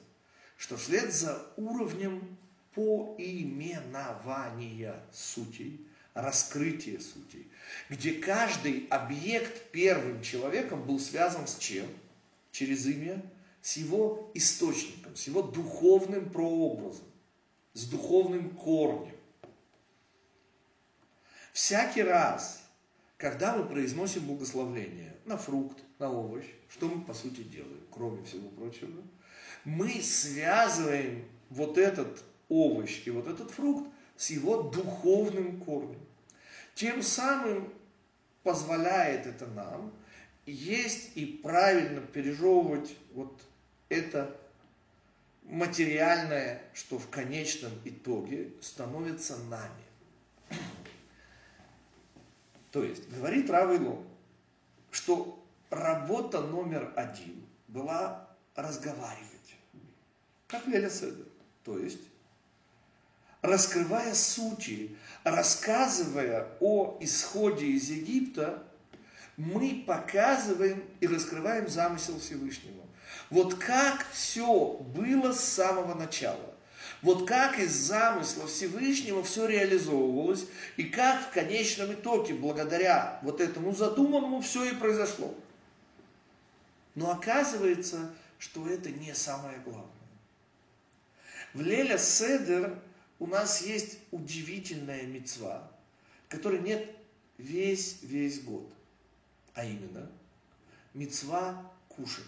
что 0.56 0.76
вслед 0.76 1.12
за 1.12 1.40
уровнем 1.56 2.36
поименования 2.74 5.00
сутей, 5.12 5.85
раскрытия 6.16 6.98
сутей, 6.98 7.46
где 7.88 8.12
каждый 8.12 8.86
объект 8.90 9.70
первым 9.70 10.22
человеком 10.22 10.84
был 10.84 10.98
связан 10.98 11.46
с 11.46 11.58
чем? 11.58 11.86
Через 12.50 12.86
имя, 12.86 13.22
с 13.60 13.76
его 13.76 14.30
источником, 14.34 15.14
с 15.14 15.26
его 15.26 15.42
духовным 15.42 16.30
прообразом, 16.30 17.04
с 17.74 17.84
духовным 17.86 18.50
корнем. 18.50 19.14
Всякий 21.52 22.02
раз, 22.02 22.62
когда 23.18 23.54
мы 23.54 23.64
произносим 23.64 24.26
благословление 24.26 25.16
на 25.26 25.36
фрукт, 25.36 25.78
на 25.98 26.10
овощ, 26.10 26.44
что 26.70 26.88
мы 26.88 27.04
по 27.04 27.12
сути 27.12 27.42
делаем, 27.42 27.80
кроме 27.90 28.22
всего 28.24 28.48
прочего, 28.50 29.02
мы 29.64 30.00
связываем 30.00 31.24
вот 31.50 31.76
этот 31.76 32.24
овощ 32.48 33.02
и 33.04 33.10
вот 33.10 33.26
этот 33.26 33.50
фрукт 33.50 33.90
с 34.16 34.30
его 34.30 34.62
духовным 34.62 35.60
корнем. 35.60 36.00
Тем 36.74 37.02
самым 37.02 37.72
позволяет 38.42 39.26
это 39.26 39.46
нам 39.46 39.92
есть 40.46 41.16
и 41.16 41.26
правильно 41.26 42.00
пережевывать 42.00 42.94
вот 43.14 43.42
это 43.88 44.36
материальное, 45.42 46.62
что 46.72 46.98
в 46.98 47.08
конечном 47.08 47.72
итоге 47.84 48.52
становится 48.60 49.36
нами. 49.44 50.60
То 52.70 52.84
есть, 52.84 53.08
говорит 53.10 53.50
Равило, 53.50 54.02
что 54.90 55.42
работа 55.70 56.40
номер 56.42 56.92
один 56.94 57.44
была 57.68 58.28
разговаривать, 58.54 59.56
как 60.46 60.66
Леля 60.66 60.90
Седер. 60.90 61.26
То 61.64 61.78
есть, 61.78 62.00
раскрывая 63.42 64.14
сути, 64.14 64.96
рассказывая 65.24 66.48
о 66.60 66.98
исходе 67.00 67.66
из 67.66 67.90
Египта, 67.90 68.62
мы 69.36 69.84
показываем 69.86 70.82
и 71.00 71.06
раскрываем 71.06 71.68
замысел 71.68 72.18
Всевышнего. 72.18 72.82
Вот 73.30 73.54
как 73.54 74.06
все 74.12 74.72
было 74.94 75.32
с 75.32 75.40
самого 75.40 75.94
начала. 75.94 76.54
Вот 77.02 77.28
как 77.28 77.58
из 77.58 77.72
замысла 77.72 78.46
Всевышнего 78.46 79.22
все 79.22 79.46
реализовывалось, 79.46 80.46
и 80.76 80.84
как 80.84 81.22
в 81.22 81.30
конечном 81.30 81.92
итоге, 81.92 82.34
благодаря 82.34 83.20
вот 83.22 83.40
этому 83.40 83.74
задуманному, 83.74 84.40
все 84.40 84.64
и 84.64 84.74
произошло. 84.74 85.34
Но 86.94 87.10
оказывается, 87.10 88.10
что 88.38 88.66
это 88.66 88.90
не 88.90 89.14
самое 89.14 89.58
главное. 89.58 89.90
В 91.52 91.60
Леля 91.60 91.98
Седер 91.98 92.78
у 93.18 93.26
нас 93.26 93.62
есть 93.62 93.98
удивительная 94.10 95.02
мецва, 95.02 95.70
которой 96.28 96.60
нет 96.60 96.90
весь-весь 97.38 98.42
год. 98.42 98.70
А 99.54 99.64
именно, 99.64 100.10
мецва 100.94 101.70
кушать. 101.88 102.24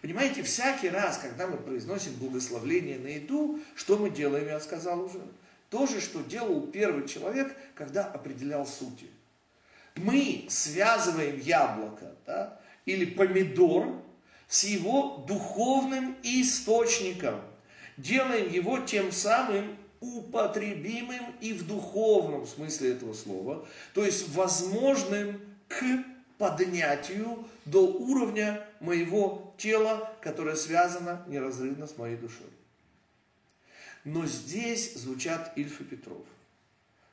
Понимаете, 0.00 0.42
всякий 0.42 0.88
раз, 0.88 1.18
когда 1.18 1.48
мы 1.48 1.56
произносим 1.56 2.14
благословление 2.14 2.98
на 2.98 3.08
еду, 3.08 3.60
что 3.74 3.98
мы 3.98 4.10
делаем, 4.10 4.46
я 4.46 4.60
сказал 4.60 5.04
уже? 5.04 5.20
То 5.70 5.86
же, 5.86 6.00
что 6.00 6.22
делал 6.22 6.62
первый 6.68 7.06
человек, 7.08 7.54
когда 7.74 8.04
определял 8.04 8.66
сути. 8.66 9.06
мы 9.96 10.46
связываем 10.48 11.40
яблоко 11.40 12.14
да, 12.24 12.60
или 12.86 13.04
помидор 13.04 14.00
с 14.46 14.64
его 14.64 15.24
духовным 15.26 16.16
источником, 16.22 17.40
делаем 17.98 18.50
его 18.50 18.78
тем 18.78 19.12
самым 19.12 19.76
употребимым 20.00 21.34
и 21.40 21.52
в 21.52 21.66
духовном 21.66 22.46
смысле 22.46 22.92
этого 22.92 23.12
слова, 23.12 23.68
то 23.92 24.04
есть 24.04 24.28
возможным 24.30 25.40
к 25.66 25.84
поднятию 26.38 27.46
до 27.64 27.80
уровня 27.80 28.64
моего 28.80 29.54
тела, 29.58 30.16
которое 30.22 30.54
связано 30.54 31.24
неразрывно 31.26 31.86
с 31.86 31.98
моей 31.98 32.16
душой. 32.16 32.46
Но 34.04 34.24
здесь 34.24 34.94
звучат 34.94 35.52
Ильф 35.56 35.80
и 35.80 35.84
Петров. 35.84 36.24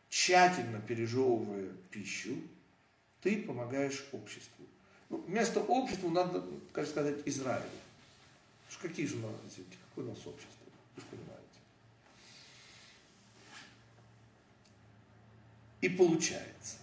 Тщательно 0.10 0.80
пережевывая 0.80 1.70
пищу, 1.90 2.38
ты 3.22 3.42
помогаешь 3.42 4.06
обществу. 4.12 4.66
Ну, 5.10 5.18
вместо 5.28 5.60
общества 5.60 6.10
надо, 6.10 6.44
как 6.72 6.88
сказать, 6.88 7.18
Израилю. 7.26 7.66
Какие 8.82 9.08
же 9.08 9.18
у 9.18 9.22
нас, 9.22 9.32
какое 9.90 10.06
у 10.06 10.10
нас 10.10 10.20
общество? 10.20 10.55
Понимаете. 10.96 11.60
И 15.82 15.90
получается, 15.90 16.78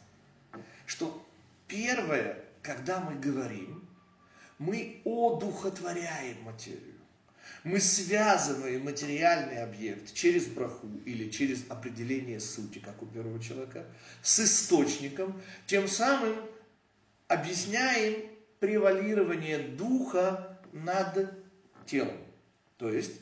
что 0.86 1.26
первое, 1.66 2.44
когда 2.62 3.00
мы 3.00 3.18
говорим, 3.18 3.88
мы 4.58 5.00
одухотворяем 5.04 6.42
материю. 6.42 6.92
Мы 7.64 7.80
связываем 7.80 8.84
материальный 8.84 9.62
объект 9.62 10.12
через 10.14 10.46
браху 10.46 10.88
или 11.04 11.30
через 11.30 11.64
определение 11.68 12.40
сути, 12.40 12.78
как 12.78 13.02
у 13.02 13.06
первого 13.06 13.40
человека, 13.42 13.86
с 14.20 14.40
источником, 14.40 15.40
тем 15.66 15.88
самым 15.88 16.36
объясняем 17.28 18.30
превалирование 18.58 19.58
духа 19.58 20.60
над 20.72 21.34
телом. 21.86 22.18
То 22.78 22.90
есть, 22.90 23.12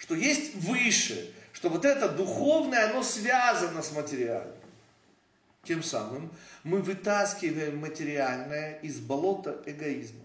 что 0.00 0.14
есть 0.14 0.54
выше, 0.54 1.30
что 1.52 1.68
вот 1.68 1.84
это 1.84 2.08
духовное, 2.08 2.90
оно 2.90 3.02
связано 3.02 3.82
с 3.82 3.92
материальным. 3.92 4.56
Тем 5.62 5.82
самым 5.82 6.32
мы 6.64 6.80
вытаскиваем 6.80 7.76
материальное 7.78 8.78
из 8.78 8.98
болота 8.98 9.62
эгоизма. 9.66 10.24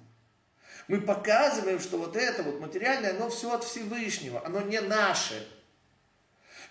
Мы 0.88 1.02
показываем, 1.02 1.82
что 1.82 1.98
вот 1.98 2.16
это 2.16 2.42
вот 2.44 2.62
материальное, 2.62 3.18
оно 3.18 3.30
все 3.30 3.54
от 3.54 3.66
Всевышнего, 3.66 4.46
оно 4.46 4.62
не 4.62 4.80
наше. 4.80 5.46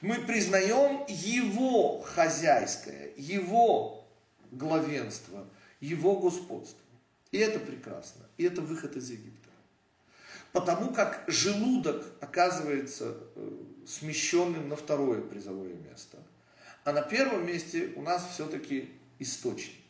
Мы 0.01 0.15
признаем 0.23 1.05
его 1.07 2.01
хозяйское, 2.01 3.11
его 3.19 4.07
главенство, 4.51 5.47
его 5.79 6.17
господство. 6.17 6.81
И 7.33 7.39
это 7.39 7.59
прекрасно. 7.59 8.25
И 8.39 8.45
это 8.45 8.63
выход 8.63 8.97
из 8.97 9.11
Египта. 9.11 9.44
Потому 10.55 10.93
как 10.93 11.25
желудок 11.27 12.07
оказывается 12.21 13.17
э, 13.35 13.51
смещенным 13.89 14.69
на 14.69 14.77
второе 14.77 15.21
призовое 15.21 15.75
место. 15.75 16.17
А 16.85 16.93
на 16.93 17.03
первом 17.03 17.45
месте 17.45 17.93
у 17.97 18.03
нас 18.03 18.25
все-таки 18.33 18.89
источник. 19.19 19.83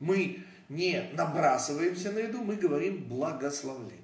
Мы 0.00 0.44
не 0.68 1.08
набрасываемся 1.14 2.12
на 2.12 2.18
еду, 2.18 2.42
мы 2.42 2.56
говорим 2.56 3.04
благословление. 3.04 4.02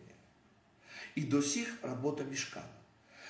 И 1.14 1.25
до 1.25 1.43
сих 1.43 1.69
работа 1.83 2.25
мешкана. 2.25 2.64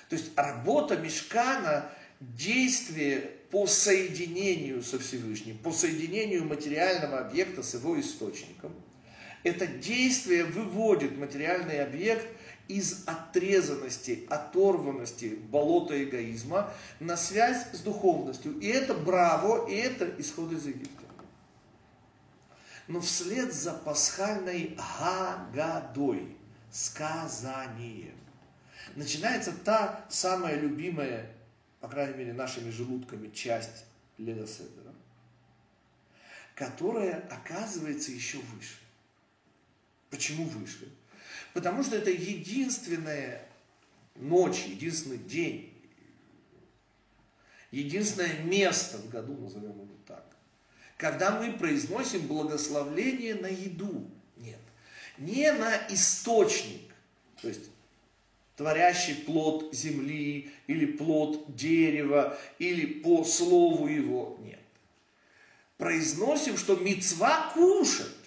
То 0.07 0.15
есть 0.15 0.31
работа 0.37 0.95
мешкана, 0.95 1.89
действие 2.21 3.29
по 3.49 3.67
соединению 3.67 4.83
со 4.83 4.99
Всевышним, 4.99 5.57
по 5.57 5.73
соединению 5.73 6.45
материального 6.45 7.19
объекта 7.19 7.61
с 7.61 7.73
его 7.73 7.99
источником, 7.99 8.73
это 9.43 9.67
действие 9.67 10.45
выводит 10.45 11.17
материальный 11.17 11.83
объект 11.83 12.27
из 12.67 13.03
отрезанности, 13.05 14.25
оторванности 14.29 15.39
болота 15.49 16.01
эгоизма 16.03 16.71
на 16.99 17.17
связь 17.17 17.67
с 17.73 17.79
духовностью. 17.79 18.57
И 18.59 18.67
это 18.67 18.93
браво, 18.93 19.67
и 19.69 19.75
это 19.75 20.09
исход 20.19 20.51
из 20.53 20.65
Египта 20.65 21.01
но 22.91 22.99
вслед 22.99 23.53
за 23.53 23.73
пасхальной 23.73 24.77
Гагадой, 24.99 26.35
сказанием, 26.71 28.17
начинается 28.95 29.53
та 29.53 30.05
самая 30.09 30.59
любимая, 30.59 31.31
по 31.79 31.87
крайней 31.87 32.17
мере, 32.17 32.33
нашими 32.33 32.69
желудками 32.69 33.29
часть 33.29 33.85
Леда 34.17 34.45
Седера, 34.45 34.93
которая 36.53 37.27
оказывается 37.29 38.11
еще 38.11 38.39
выше. 38.39 38.75
Почему 40.11 40.43
выше? 40.43 40.91
Потому 41.53 41.83
что 41.83 41.95
это 41.95 42.11
единственная 42.11 43.47
ночь, 44.15 44.65
единственный 44.67 45.17
день, 45.17 45.73
единственное 47.71 48.43
место 48.43 48.97
в 48.97 49.09
году, 49.09 49.35
назовем 49.37 49.71
его 49.71 49.87
так, 50.05 50.25
когда 50.97 51.39
мы 51.39 51.53
произносим 51.53 52.27
благословление 52.27 53.35
на 53.35 53.47
еду. 53.47 54.11
Нет. 54.37 54.59
Не 55.17 55.51
на 55.53 55.75
источник, 55.87 56.93
то 57.41 57.47
есть 57.47 57.69
творящий 58.57 59.15
плод 59.15 59.73
земли 59.73 60.51
или 60.67 60.85
плод 60.85 61.55
дерева 61.55 62.37
или 62.59 62.85
по 62.85 63.23
слову 63.23 63.87
его. 63.87 64.37
Нет. 64.41 64.59
Произносим, 65.77 66.57
что 66.57 66.75
мецва 66.75 67.51
кушать. 67.53 68.20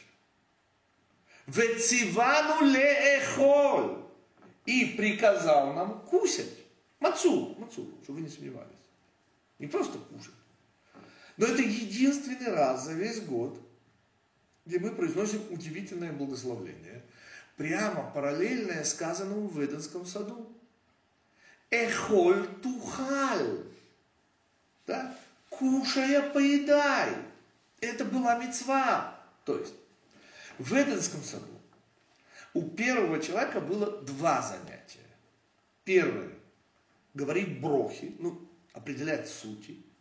Вецивану 1.47 2.67
леэхоль. 2.67 4.03
И 4.67 4.95
приказал 4.97 5.75
нам 5.75 6.01
кушать. 6.01 6.65
Мацу, 6.99 7.55
мацу, 7.59 7.91
чтобы 8.03 8.21
вы 8.21 8.25
не 8.25 8.31
сомневались. 8.31 8.71
Не 9.59 9.67
просто 9.67 9.99
кушать. 9.99 10.35
Но 11.37 11.47
это 11.47 11.61
единственный 11.61 12.51
раз 12.51 12.85
за 12.85 12.93
весь 12.93 13.21
год, 13.21 13.61
где 14.65 14.79
мы 14.79 14.91
произносим 14.91 15.43
удивительное 15.51 16.13
благословление, 16.13 17.05
прямо 17.57 18.11
параллельное 18.11 18.85
сказанному 18.85 19.49
в 19.49 19.63
Эденском 19.63 20.07
саду. 20.07 20.51
Эхоль 21.71 22.47
тухаль. 22.63 23.65
Да? 24.87 25.17
Кушая, 25.51 26.31
поедай. 26.31 27.11
Это 27.81 28.05
была 28.05 28.39
мецва. 28.39 29.21
То 29.45 29.59
есть, 29.59 29.75
в 30.59 30.73
Эденском 30.73 31.23
саду 31.23 31.47
у 32.53 32.63
первого 32.63 33.21
человека 33.21 33.61
было 33.61 34.03
два 34.03 34.43
занятия. 34.43 35.01
Первое– 35.85 36.31
говорить 37.15 37.61
брохи, 37.61 38.15
ну, 38.19 38.49
определять 38.73 39.29
сути– 39.29 39.83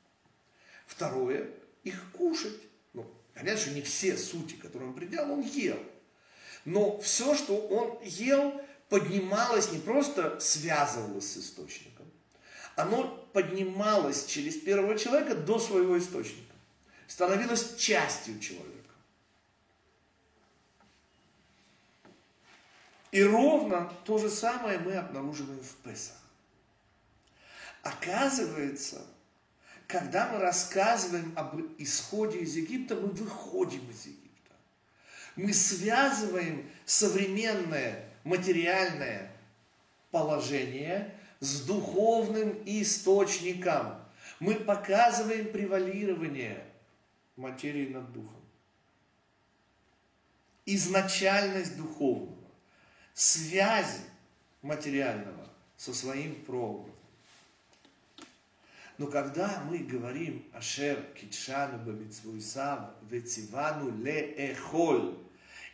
Второе, 0.94 1.50
их 1.84 2.12
кушать. 2.12 2.60
Ну, 2.94 3.10
понятно, 3.34 3.60
что 3.60 3.72
не 3.72 3.82
все 3.82 4.18
сути, 4.18 4.54
которые 4.54 4.90
он 4.90 4.96
предел, 4.96 5.32
он 5.32 5.42
ел. 5.42 5.80
Но 6.66 7.00
все, 7.00 7.36
что 7.36 7.58
он 7.58 8.00
ел, 8.04 8.62
поднималось 8.90 9.72
не 9.72 9.80
просто 9.80 10.40
связывалось 10.40 11.32
с 11.32 11.38
источником, 11.38 12.06
оно 12.76 13.28
поднималось 13.34 14.26
через 14.26 14.56
первого 14.56 14.98
человека 14.98 15.36
до 15.36 15.60
своего 15.60 15.98
источника, 15.98 16.54
становилось 17.08 17.76
частью 17.76 18.40
человека. 18.40 18.73
И 23.14 23.24
ровно 23.24 23.94
то 24.06 24.18
же 24.18 24.28
самое 24.28 24.80
мы 24.80 24.96
обнаруживаем 24.96 25.62
в 25.62 25.76
Песах. 25.88 26.18
Оказывается, 27.84 29.06
когда 29.86 30.30
мы 30.30 30.40
рассказываем 30.40 31.32
об 31.36 31.62
исходе 31.78 32.40
из 32.40 32.56
Египта, 32.56 32.96
мы 32.96 33.10
выходим 33.10 33.88
из 33.92 34.08
Египта. 34.08 34.56
Мы 35.36 35.54
связываем 35.54 36.68
современное 36.86 38.04
материальное 38.24 39.32
положение 40.10 41.14
с 41.40 41.62
духовным 41.62 42.64
источником. 42.66 44.04
Мы 44.40 44.56
показываем 44.56 45.52
превалирование 45.52 46.66
материи 47.36 47.90
над 47.90 48.12
духом. 48.12 48.42
Изначальность 50.66 51.78
духовного, 51.78 52.43
связи 53.14 54.02
материального 54.62 55.50
со 55.78 55.94
своим 55.94 56.36
прообразом. 56.44 56.94
Но 58.98 59.08
когда 59.08 59.64
мы 59.70 59.80
говорим 59.80 60.46
Ашер 60.54 61.02
Китшану 61.16 61.80
Бамитсвуйсав 61.80 62.92
Вецивану 63.10 63.92
Леэхоль 64.04 65.18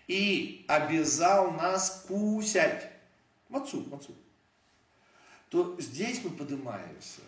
и 0.07 0.65
обязал 0.67 1.51
нас 1.51 2.05
кусять, 2.07 2.89
мацу, 3.49 3.85
мацу, 3.91 4.15
то 5.49 5.75
здесь 5.79 6.23
мы 6.23 6.29
поднимаемся 6.31 7.21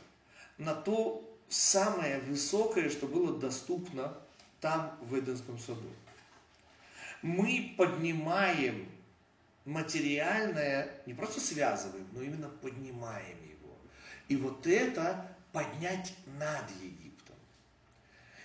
на 0.58 0.74
то 0.74 1.28
самое 1.50 2.20
высокое, 2.20 2.90
что 2.90 3.08
было 3.08 3.38
доступно 3.38 4.14
там, 4.62 4.98
в 5.02 5.18
Эденском 5.20 5.60
саду. 5.60 5.90
Мы 7.22 7.74
поднимаем 7.78 8.88
материальное, 9.66 11.02
не 11.06 11.14
просто 11.14 11.40
связываем, 11.40 12.08
но 12.14 12.22
именно 12.22 12.50
поднимаем 12.50 13.38
его. 13.44 13.78
И 14.28 14.36
вот 14.36 14.66
это 14.68 15.36
поднять 15.52 16.14
над 16.26 16.70
Египтом. 16.82 17.36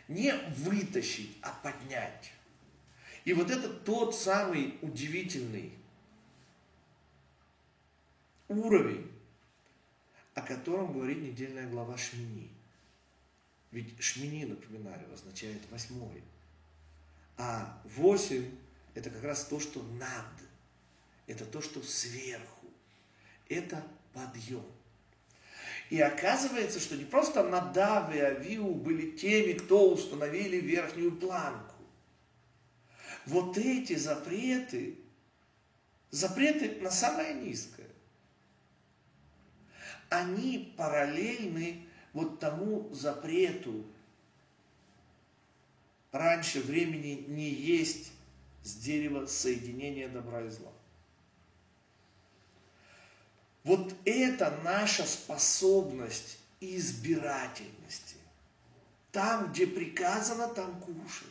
Не 0.09 0.33
вытащить, 0.57 1.37
а 1.42 1.50
поднять. 1.62 2.33
И 3.24 3.33
вот 3.33 3.50
это 3.50 3.68
тот 3.68 4.14
самый 4.14 4.79
удивительный 4.83 5.72
уровень, 8.48 9.11
о 10.35 10.42
котором 10.42 10.92
говорит 10.92 11.18
недельная 11.18 11.68
глава 11.68 11.96
Шмини. 11.96 12.50
Ведь 13.72 14.00
Шмини, 14.00 14.44
напоминаю, 14.44 15.12
означает 15.12 15.61
восьмой. 15.70 16.22
А 17.37 17.83
восемь– 17.85 18.50
это 18.94 19.11
как 19.11 19.24
раз 19.24 19.44
то, 19.44 19.59
что 19.59 19.83
над, 19.83 20.24
это 21.26 21.44
то, 21.44 21.60
что 21.60 21.82
сверху, 21.82 22.66
это 23.48 23.82
подъем. 24.12 24.64
И 25.90 26.00
оказывается, 26.00 26.80
что 26.80 26.96
не 26.96 27.04
просто 27.04 27.44
Надав 27.44 28.12
и 28.14 28.18
Авиу 28.18 28.74
были 28.74 29.12
теми, 29.12 29.52
кто 29.52 29.92
установили 29.92 30.56
верхнюю 30.56 31.16
планку. 31.16 31.74
Вот 33.24 33.56
эти 33.56 33.94
запреты, 33.94 34.98
запреты 36.10 36.80
на 36.80 36.90
самое 36.90 37.34
низкое, 37.34 37.86
они 40.08 40.74
параллельны 40.76 41.86
вот 42.12 42.40
тому 42.40 42.92
запрету 42.94 43.84
раньше 46.12 46.60
времени 46.60 47.24
не 47.28 47.48
есть 47.50 48.12
с 48.62 48.76
дерева 48.76 49.26
соединения 49.26 50.08
добра 50.08 50.42
и 50.42 50.48
зла. 50.48 50.72
Вот 53.66 53.96
это 54.05 54.57
наша 54.62 55.05
способность 55.05 56.38
избирательности. 56.61 58.14
Там, 59.11 59.50
где 59.50 59.66
приказано, 59.66 60.46
там 60.46 60.81
кушать. 60.81 61.26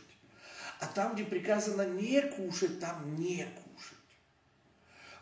А 0.78 0.86
там, 0.86 1.14
где 1.14 1.24
приказано 1.24 1.88
не 1.88 2.20
кушать, 2.20 2.78
там 2.78 3.16
не 3.16 3.46
кушать. 3.46 3.96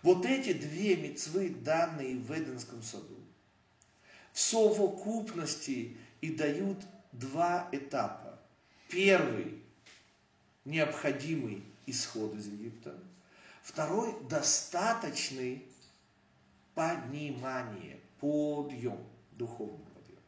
Вот 0.03 0.27
эти 0.27 0.55
две 0.55 0.97
мецвы, 0.97 1.51
данные 1.51 2.17
в 2.17 2.33
Эденском 2.33 2.83
саду, 2.83 3.17
в 4.33 4.41
совокупности 4.41 5.97
и 6.21 6.31
дают 6.31 6.79
два 7.13 7.69
этапа. 7.71 8.41
Первый– 8.89 9.63
необходимый 10.65 11.63
исход 11.87 12.35
из 12.35 12.49
Египта. 12.49 12.99
Второй– 13.63 14.17
достаточный 14.29 15.65
поднимание, 16.75 18.01
подъем, 18.21 18.99
духовный 19.33 19.87
подъем. 19.95 20.19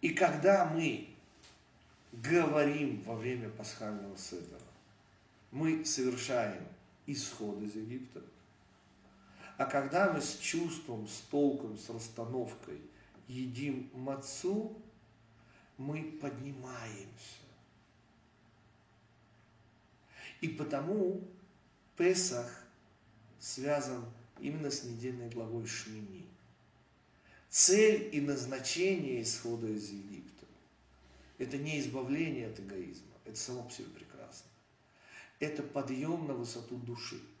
И 0.00 0.10
когда 0.10 0.66
мы 0.66 1.08
говорим 2.12 3.02
во 3.02 3.16
время 3.16 3.48
пасхального 3.50 4.16
седера, 4.16 4.60
мы 5.50 5.84
совершаем 5.84 6.66
исход 7.06 7.60
из 7.62 7.74
Египта– 7.74 8.22
а 9.56 9.66
когда 9.66 10.12
мы 10.12 10.20
с 10.20 10.36
чувством, 10.38 11.06
с 11.06 11.20
толком, 11.30 11.78
с 11.78 11.88
расстановкой 11.88 12.80
едим 13.28 13.88
мацу, 13.94 14.76
мы 15.78 16.18
поднимаемся. 16.20 17.38
И 20.40 20.48
потому 20.48 21.22
Песах 21.96 22.63
связан 23.44 24.04
именно 24.40 24.70
с 24.70 24.84
недельной 24.84 25.28
главой 25.28 25.66
Шмини. 25.66 26.26
Цель 27.48 28.08
и 28.12 28.20
назначение 28.20 29.22
исхода 29.22 29.66
из 29.68 29.90
Египта– 29.90 30.46
это 31.38 31.56
не 31.58 31.78
избавление 31.80 32.48
от 32.48 32.58
эгоизма, 32.58 33.14
это 33.24 33.36
само 33.36 33.62
по 33.62 33.70
себе 33.70 33.88
прекрасно. 33.88 34.48
Это 35.38 35.62
подъем 35.62 36.26
на 36.26 36.34
высоту 36.34 36.76
души– 36.76 37.20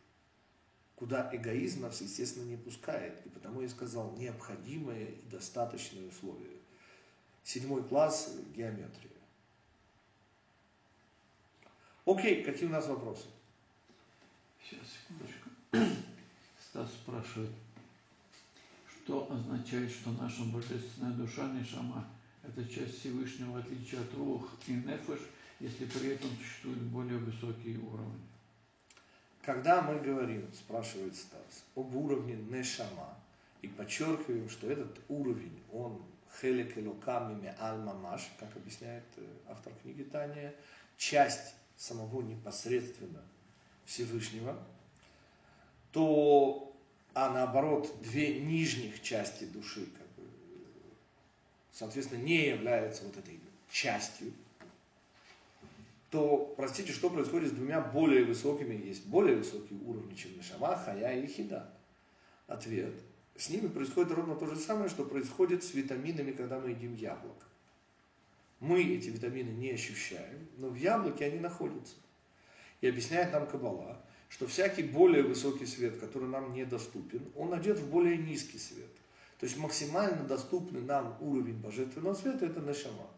куда 0.96 1.28
эгоизм 1.32 1.82
нас, 1.82 2.00
естественно, 2.00 2.44
не 2.44 2.56
пускает. 2.56 3.24
И 3.26 3.28
потому 3.28 3.60
я 3.60 3.68
сказал 3.68 4.12
необходимое 4.16 5.06
и 5.06 5.22
достаточное 5.30 6.06
условие. 6.08 6.56
Седьмой 7.42 7.84
класс 7.84 8.34
геометрия. 8.54 9.10
Окей, 12.06 12.42
какие 12.42 12.68
у 12.68 12.72
нас 12.72 12.86
вопросы? 12.86 13.26
Сейчас, 14.62 14.80
секундочку. 15.02 15.43
Стас 16.60 16.90
спрашивает, 16.90 17.50
что 18.88 19.30
означает, 19.30 19.90
что 19.90 20.10
наша 20.10 20.44
божественная 20.44 21.12
душа 21.12 21.50
Нишама– 21.52 22.06
это 22.42 22.64
часть 22.68 23.00
Всевышнего, 23.00 23.52
в 23.52 23.56
отличие 23.56 24.00
от 24.00 24.14
Рух 24.14 24.50
и 24.66 24.72
Нефеш, 24.72 25.20
если 25.60 25.86
при 25.86 26.10
этом 26.10 26.30
существуют 26.38 26.80
более 26.80 27.18
высокие 27.18 27.78
уровни? 27.78 28.20
Когда 29.42 29.82
мы 29.82 29.98
говорим, 30.00 30.50
спрашивает 30.52 31.14
Стас, 31.14 31.64
об 31.76 31.94
уровне 31.94 32.34
Нешама, 32.34 33.16
и 33.62 33.68
подчеркиваем, 33.68 34.48
что 34.50 34.70
этот 34.70 34.98
уровень, 35.08 35.58
он 35.72 36.02
хелек 36.40 36.76
элокамими 36.76 37.54
аль-мамаш, 37.58 38.30
как 38.38 38.54
объясняет 38.56 39.04
э, 39.16 39.26
автор 39.48 39.72
книги 39.82 40.02
Таня, 40.02 40.52
часть 40.96 41.54
самого 41.76 42.22
непосредственно 42.22 43.22
Всевышнего, 43.86 44.58
то, 45.94 46.76
а 47.14 47.32
наоборот, 47.32 47.94
две 48.02 48.40
нижних 48.40 49.00
части 49.00 49.44
души, 49.44 49.86
как 49.86 50.06
бы, 50.16 50.28
соответственно, 51.72 52.20
не 52.20 52.48
являются 52.48 53.04
вот 53.04 53.16
этой 53.16 53.38
частью 53.70 54.32
то, 56.10 56.54
простите, 56.56 56.92
что 56.92 57.10
происходит 57.10 57.50
с 57.50 57.52
двумя 57.52 57.80
более 57.80 58.24
высокими, 58.24 58.86
есть 58.86 59.06
более 59.06 59.36
высокие 59.36 59.80
уровни, 59.80 60.14
чем 60.14 60.36
Нишама, 60.36 60.76
Хая 60.76 61.20
и 61.20 61.26
Хида? 61.26 61.68
Ответ. 62.46 62.94
С 63.36 63.50
ними 63.50 63.66
происходит 63.66 64.12
ровно 64.12 64.36
то 64.36 64.46
же 64.46 64.54
самое, 64.54 64.88
что 64.88 65.04
происходит 65.04 65.64
с 65.64 65.74
витаминами, 65.74 66.30
когда 66.30 66.60
мы 66.60 66.70
едим 66.70 66.94
яблоко. 66.94 67.46
Мы 68.60 68.82
эти 68.82 69.08
витамины 69.08 69.50
не 69.50 69.72
ощущаем, 69.72 70.46
но 70.56 70.68
в 70.68 70.76
яблоке 70.76 71.24
они 71.24 71.40
находятся. 71.40 71.96
И 72.80 72.88
объясняет 72.88 73.32
нам 73.32 73.48
Кабала, 73.48 74.00
что 74.28 74.46
всякий 74.46 74.82
более 74.82 75.22
высокий 75.22 75.66
свет, 75.66 75.98
который 75.98 76.28
нам 76.28 76.52
недоступен, 76.52 77.22
он 77.36 77.54
одет 77.54 77.78
в 77.78 77.90
более 77.90 78.16
низкий 78.16 78.58
свет. 78.58 78.92
То 79.38 79.46
есть 79.46 79.58
максимально 79.58 80.24
доступный 80.24 80.80
нам 80.80 81.16
уровень 81.20 81.56
божественного 81.56 82.14
света– 82.14 82.46
это 82.46 82.60
Нешама. 82.60 83.10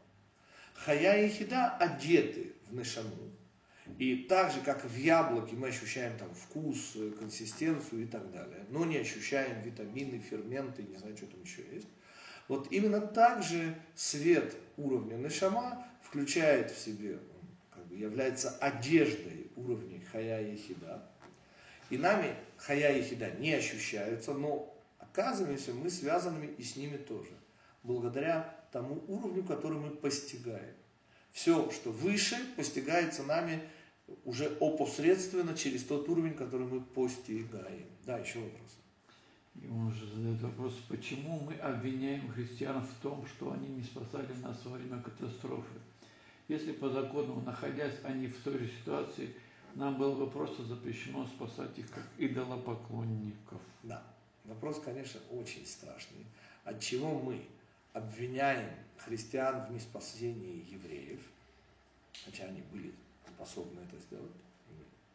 Хая 0.74 1.26
и 1.26 1.28
Хида 1.28 1.76
одеты 1.76 2.52
в 2.68 2.74
Нешаму. 2.74 3.30
И 3.98 4.26
так 4.28 4.52
же, 4.52 4.60
как 4.60 4.84
в 4.84 4.96
яблоке, 4.96 5.54
мы 5.54 5.68
ощущаем 5.68 6.18
там 6.18 6.34
вкус, 6.34 6.96
консистенцию 7.18 8.02
и 8.02 8.06
так 8.06 8.30
далее, 8.32 8.66
но 8.70 8.84
не 8.84 8.96
ощущаем 8.98 9.62
витамины, 9.62 10.18
ферменты, 10.18 10.82
не 10.82 10.96
знаю, 10.96 11.16
что 11.16 11.26
там 11.26 11.42
еще 11.42 11.62
есть. 11.72 11.88
Вот 12.48 12.70
именно 12.70 13.00
так 13.00 13.42
же 13.42 13.76
свет 13.94 14.56
уровня 14.76 15.14
Нешама 15.14 15.86
включает 16.02 16.70
в 16.70 16.78
себе, 16.78 17.18
как 17.70 17.86
бы 17.86 17.96
является 17.96 18.50
одеждой 18.58 19.50
уровня 19.56 19.95
Хая 20.16 20.40
и 20.40 20.56
Хида. 20.56 21.02
И 21.90 21.98
нами 21.98 22.34
Хая 22.56 22.96
и 22.98 23.02
Хида 23.02 23.32
не 23.32 23.52
ощущаются, 23.52 24.32
но 24.32 24.74
оказываемся 24.98 25.74
мы 25.74 25.90
связанными 25.90 26.46
и 26.46 26.62
с 26.62 26.76
ними 26.76 26.96
тоже, 26.96 27.32
благодаря 27.82 28.58
тому 28.72 29.04
уровню, 29.08 29.44
который 29.44 29.78
мы 29.78 29.90
постигаем. 29.90 30.74
Все, 31.32 31.70
что 31.70 31.90
выше, 31.92 32.36
постигается 32.56 33.24
нами 33.24 33.60
уже 34.24 34.46
опосредственно 34.58 35.54
через 35.54 35.84
тот 35.84 36.08
уровень, 36.08 36.34
который 36.34 36.66
мы 36.66 36.80
постигаем. 36.80 37.86
Да, 38.06 38.18
еще 38.18 38.38
вопрос. 38.38 38.78
И 39.54 39.68
он 39.68 39.92
же 39.92 40.06
задает 40.06 40.40
вопрос, 40.40 40.74
почему 40.88 41.40
мы 41.40 41.54
обвиняем 41.56 42.30
христиан 42.32 42.82
в 42.82 43.02
том, 43.02 43.26
что 43.26 43.52
они 43.52 43.68
не 43.68 43.82
спасали 43.82 44.32
нас 44.42 44.64
во 44.64 44.78
время 44.78 45.02
катастрофы? 45.02 45.78
Если 46.48 46.72
по 46.72 46.88
закону, 46.88 47.42
находясь 47.44 47.96
они 48.04 48.28
в 48.28 48.38
той 48.42 48.58
же 48.58 48.68
ситуации, 48.68 49.34
нам 49.76 49.98
было 49.98 50.14
бы 50.14 50.30
просто 50.30 50.64
запрещено 50.64 51.26
спасать 51.26 51.78
их 51.78 51.90
как 51.90 52.04
идолопоклонников. 52.16 53.60
Да, 53.82 54.02
вопрос, 54.44 54.80
конечно, 54.80 55.20
очень 55.30 55.66
страшный. 55.66 56.24
От 56.64 56.80
чего 56.80 57.18
мы 57.18 57.46
обвиняем 57.92 58.70
христиан 58.96 59.66
в 59.66 59.72
неспасении 59.72 60.64
евреев, 60.72 61.20
хотя 62.24 62.44
они 62.44 62.62
были 62.72 62.92
способны 63.28 63.80
это 63.80 64.00
сделать, 64.00 64.32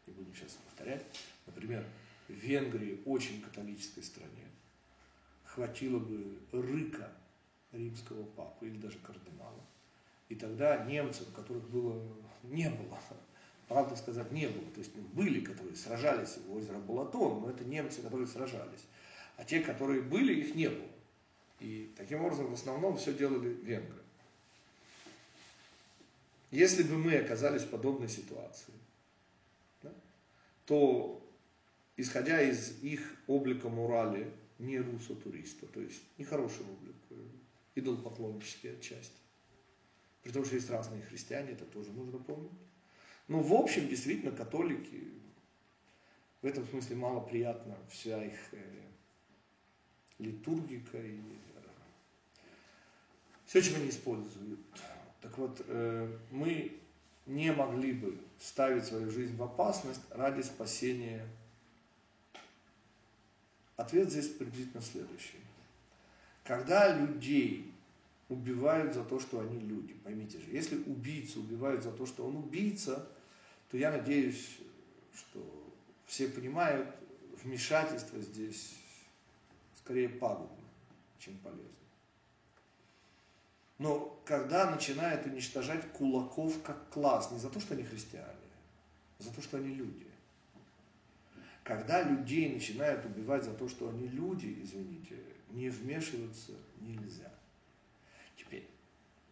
не 0.06 0.14
буду 0.14 0.32
сейчас 0.34 0.52
повторять. 0.52 1.04
Например, 1.46 1.84
в 2.28 2.32
Венгрии, 2.32 3.00
очень 3.04 3.42
католической 3.42 4.02
стране, 4.02 4.46
хватило 5.44 5.98
бы 5.98 6.38
рыка 6.52 7.10
римского 7.72 8.24
папы 8.24 8.68
или 8.68 8.78
даже 8.78 8.98
кардинала, 8.98 9.60
И 10.28 10.36
тогда 10.36 10.84
немцы, 10.84 11.24
у 11.24 11.32
которых 11.32 11.68
было, 11.68 12.00
не 12.44 12.70
было, 12.70 12.98
правду 13.72 13.96
сказать, 13.96 14.30
не 14.32 14.46
было. 14.46 14.70
То 14.72 14.80
есть 14.80 14.92
ну, 14.94 15.02
были, 15.02 15.40
которые 15.40 15.74
сражались 15.76 16.36
в 16.46 16.54
озеро 16.54 16.78
Балатон, 16.78 17.40
но 17.40 17.50
это 17.50 17.64
немцы, 17.64 18.02
которые 18.02 18.26
сражались. 18.26 18.84
А 19.36 19.44
те, 19.44 19.60
которые 19.60 20.02
были, 20.02 20.34
их 20.34 20.54
не 20.54 20.68
было. 20.68 20.88
И 21.60 21.92
таким 21.96 22.22
образом 22.22 22.46
в 22.46 22.52
основном 22.52 22.96
все 22.96 23.14
делали 23.14 23.48
венгры. 23.48 24.00
Если 26.50 26.82
бы 26.82 26.98
мы 26.98 27.16
оказались 27.16 27.62
в 27.62 27.70
подобной 27.70 28.08
ситуации, 28.08 28.74
да, 29.82 29.90
то, 30.66 31.26
исходя 31.96 32.42
из 32.42 32.82
их 32.82 33.16
облика 33.26 33.70
морали, 33.70 34.30
не 34.58 34.78
русо-туриста, 34.78 35.66
то 35.66 35.80
есть 35.80 36.02
нехороший 36.18 36.64
облик, 36.66 36.94
э, 37.10 37.14
идолопоклоннический 37.74 38.74
отчасти. 38.74 39.16
При 40.22 40.30
том, 40.30 40.44
что 40.44 40.56
есть 40.56 40.68
разные 40.68 41.02
христиане, 41.02 41.52
это 41.52 41.64
тоже 41.64 41.90
нужно 41.90 42.18
помнить. 42.18 42.52
Но 43.32 43.40
в 43.40 43.54
общем, 43.54 43.88
действительно, 43.88 44.30
католики, 44.30 45.04
в 46.42 46.46
этом 46.46 46.66
смысле 46.66 46.96
мало 46.96 47.20
приятна 47.20 47.78
вся 47.88 48.22
их 48.22 48.36
э, 48.52 48.58
литургика 50.18 50.98
и 50.98 51.16
э, 51.16 51.60
все, 53.46 53.62
чем 53.62 53.76
они 53.76 53.88
используют. 53.88 54.60
Так 55.22 55.38
вот, 55.38 55.64
э, 55.66 56.14
мы 56.30 56.76
не 57.24 57.50
могли 57.54 57.92
бы 57.92 58.18
ставить 58.38 58.84
свою 58.84 59.10
жизнь 59.10 59.34
в 59.34 59.42
опасность 59.42 60.02
ради 60.10 60.42
спасения. 60.42 61.26
Ответ 63.78 64.10
здесь 64.10 64.28
приблизительно 64.28 64.82
следующий. 64.82 65.40
Когда 66.44 66.94
людей 66.94 67.72
убивают 68.28 68.92
за 68.92 69.04
то, 69.04 69.18
что 69.18 69.40
они 69.40 69.58
люди, 69.58 69.94
поймите 70.04 70.38
же, 70.38 70.50
если 70.50 70.76
убийцу 70.84 71.40
убивают 71.40 71.82
за 71.82 71.92
то, 71.92 72.04
что 72.04 72.26
он 72.26 72.36
убийца, 72.36 73.08
то 73.72 73.78
я 73.78 73.90
надеюсь, 73.90 74.58
что 75.16 75.40
все 76.04 76.28
понимают, 76.28 76.94
вмешательство 77.42 78.20
здесь 78.20 78.74
скорее 79.78 80.10
пагубно, 80.10 80.68
чем 81.18 81.38
полезно. 81.38 81.64
Но 83.78 84.20
когда 84.26 84.70
начинают 84.70 85.24
уничтожать 85.24 85.90
кулаков 85.92 86.62
как 86.62 86.90
класс, 86.90 87.30
не 87.32 87.38
за 87.38 87.48
то, 87.48 87.60
что 87.60 87.72
они 87.72 87.82
христиане, 87.82 88.36
а 89.18 89.22
за 89.22 89.32
то, 89.32 89.40
что 89.40 89.56
они 89.56 89.74
люди. 89.74 90.06
Когда 91.64 92.02
людей 92.02 92.52
начинают 92.52 93.06
убивать 93.06 93.44
за 93.44 93.54
то, 93.54 93.70
что 93.70 93.88
они 93.88 94.06
люди, 94.08 94.54
извините, 94.62 95.16
не 95.48 95.70
вмешиваться 95.70 96.52
нельзя. 96.78 97.32
Теперь, 98.36 98.68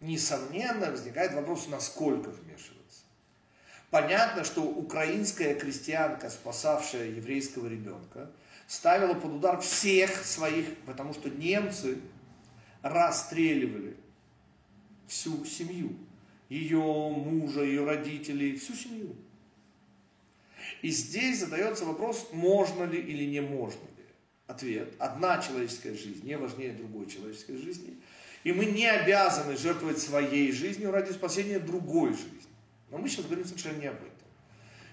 несомненно, 0.01 0.91
возникает 0.91 1.35
вопрос, 1.35 1.69
насколько 1.69 2.31
вмешиваться. 2.31 2.80
Понятно, 3.91 4.45
что 4.45 4.63
украинская 4.63 5.55
крестьянка, 5.55 6.31
спасавшая 6.31 7.09
еврейского 7.09 7.67
ребенка, 7.67 8.31
ставила 8.69 9.15
под 9.15 9.33
удар 9.33 9.61
всех 9.61 10.25
своих, 10.25 10.77
потому 10.87 11.13
что 11.13 11.29
немцы 11.29 11.99
расстреливали 12.83 13.97
всю 15.09 15.45
семью. 15.45 15.97
Ее 16.49 16.79
мужа, 16.79 17.63
ее 17.63 17.85
родителей, 17.85 18.57
всю 18.57 18.75
семью. 18.75 19.17
И 20.83 20.91
здесь 20.91 21.41
задается 21.41 21.85
вопрос, 21.85 22.29
можно 22.33 22.85
ли 22.85 23.01
или 23.01 23.25
не 23.25 23.41
можно 23.41 23.81
ли. 23.81 24.05
Ответ. 24.47 24.95
Одна 24.99 25.41
человеческая 25.41 25.95
жизнь 25.95 26.27
не 26.27 26.37
важнее 26.37 26.73
другой 26.73 27.07
человеческой 27.07 27.57
жизни. 27.57 28.01
И 28.45 28.53
мы 28.53 28.67
не 28.67 28.87
обязаны 28.87 29.57
жертвовать 29.57 29.99
своей 29.99 30.53
жизнью 30.53 30.93
ради 30.93 31.13
спасения 31.13 31.59
другой 31.59 32.11
жизни. 32.11 32.50
Но 32.91 32.99
мы 32.99 33.09
сейчас 33.09 33.27
говорим 33.27 33.45
совершенно 33.45 33.79
не 33.79 33.87
об 33.87 33.97
этом. 33.97 34.11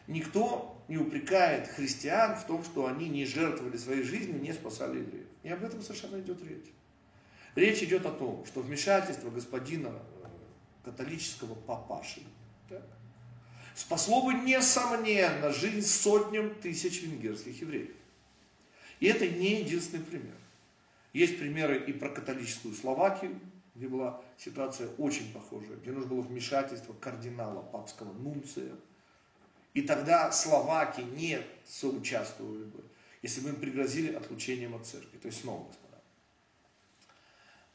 Никто 0.08 0.82
не 0.88 0.98
упрекает 0.98 1.68
христиан 1.68 2.38
в 2.38 2.46
том, 2.46 2.64
что 2.64 2.88
они 2.88 3.10
не 3.10 3.26
жертвовали 3.26 3.78
своей 3.78 4.04
жизнью, 4.04 4.42
не 4.42 4.54
спасали 4.54 5.00
евреев. 5.00 5.28
И 5.44 5.50
об 5.50 5.64
этом 5.64 5.82
совершенно 5.82 6.20
идет 6.22 6.42
речь. 6.44 6.72
Речь 7.56 7.82
идет 7.84 8.06
о 8.06 8.12
том, 8.12 8.46
что 8.46 8.62
вмешательство 8.62 9.30
господина 9.30 9.88
э, 9.88 10.28
католического 10.86 11.56
папаши 11.56 12.22
так, 12.70 12.84
спасло 13.76 14.24
бы, 14.24 14.34
несомненно, 14.34 15.52
жизнь 15.52 15.88
сотням 15.88 16.54
тысяч 16.56 17.02
венгерских 17.02 17.60
евреев. 17.62 17.96
И 19.00 19.08
это 19.08 19.28
не 19.28 19.62
единственный 19.62 20.04
пример. 20.04 20.36
Есть 21.14 21.40
примеры 21.40 21.84
и 21.84 21.94
про 21.94 22.10
католическую 22.10 22.74
Словакию, 22.76 23.40
где 23.78 23.88
была 23.88 24.22
ситуация 24.38 24.90
очень 24.98 25.32
похожая, 25.32 25.78
где 25.78 25.92
нужно 25.92 26.10
было 26.10 26.22
вмешательство 26.22 26.94
кардинала 26.94 27.62
папского 27.62 28.12
нунция. 28.12 28.74
И 29.74 29.84
тогда 29.84 30.32
словаки 30.32 31.02
не 31.02 31.40
соучаствовали 31.64 32.64
бы, 32.64 32.84
если 33.22 33.42
бы 33.42 33.50
им 33.50 33.58
пригрозили 33.58 34.14
отлучением 34.14 34.76
от 34.76 34.86
церкви. 34.86 35.18
То 35.20 35.28
есть 35.28 35.42
снова, 35.42 35.68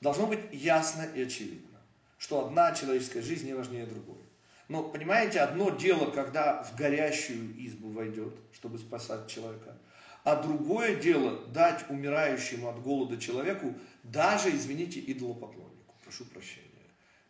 Должно 0.01 0.27
быть 0.27 0.41
ясно 0.51 1.03
и 1.15 1.23
очевидно, 1.23 1.79
что 2.19 2.45
одна 2.45 2.75
человеческая 2.75 3.23
жизнь 3.23 3.47
не 3.47 3.55
важнее 3.55 3.87
другой. 3.87 4.19
Но, 4.67 4.83
понимаете, 4.83 5.39
одно 5.39 5.71
дело, 5.71 6.11
когда 6.11 6.65
в 6.65 6.77
горящую 6.77 7.55
избу 7.65 7.93
войдет, 7.93 8.35
чтобы 8.53 8.79
спасать 8.79 9.29
человека, 9.29 9.79
а 10.25 10.43
другое 10.43 10.97
дело 10.97 11.47
дать 11.47 11.89
умирающему 11.89 12.69
от 12.69 12.83
голода 12.83 13.17
человеку, 13.17 13.77
даже, 14.03 14.51
извините, 14.51 14.99
идолопоклоннику, 14.99 15.72
прошу 16.13 16.25
прощения, 16.27 16.69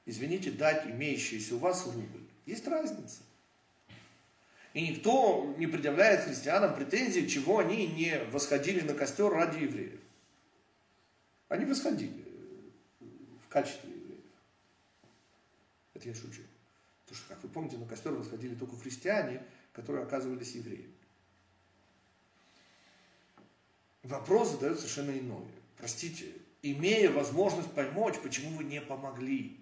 извините, 0.07 0.51
дать 0.51 0.87
имеющийся 0.87 1.55
у 1.55 1.59
вас 1.59 1.87
рубль. 1.87 2.27
Есть 2.47 2.67
разница. 2.67 3.23
И 4.75 4.89
никто 4.89 5.55
не 5.59 5.67
предъявляет 5.67 6.25
христианам 6.25 6.75
претензий, 6.75 7.29
чего 7.29 7.59
они 7.59 7.87
не 7.87 8.19
восходили 8.31 8.81
на 8.81 8.95
костер 8.95 9.31
ради 9.31 9.63
евреев. 9.63 10.01
Они 11.49 11.65
восходили 11.65 12.25
качестве 13.53 13.91
евреев. 13.91 14.25
Это 15.95 16.09
я 16.09 16.15
шучу. 16.15 16.43
Потому 17.05 17.19
что, 17.19 17.29
как 17.29 17.43
вы 17.43 17.49
помните, 17.51 17.77
на 17.77 17.87
костер 17.87 18.13
восходили 18.13 18.55
только 18.55 18.77
христиане, 18.77 19.43
которые 19.75 20.05
оказывались 20.05 20.55
евреями. 20.55 20.95
Вопрос 24.03 24.53
задает 24.53 24.79
совершенно 24.79 25.17
иной. 25.17 25.47
Простите, 25.77 26.33
имея 26.63 27.11
возможность 27.11 27.73
помочь, 27.73 28.19
почему 28.23 28.57
вы 28.57 28.65
не 28.65 28.81
помогли? 28.81 29.59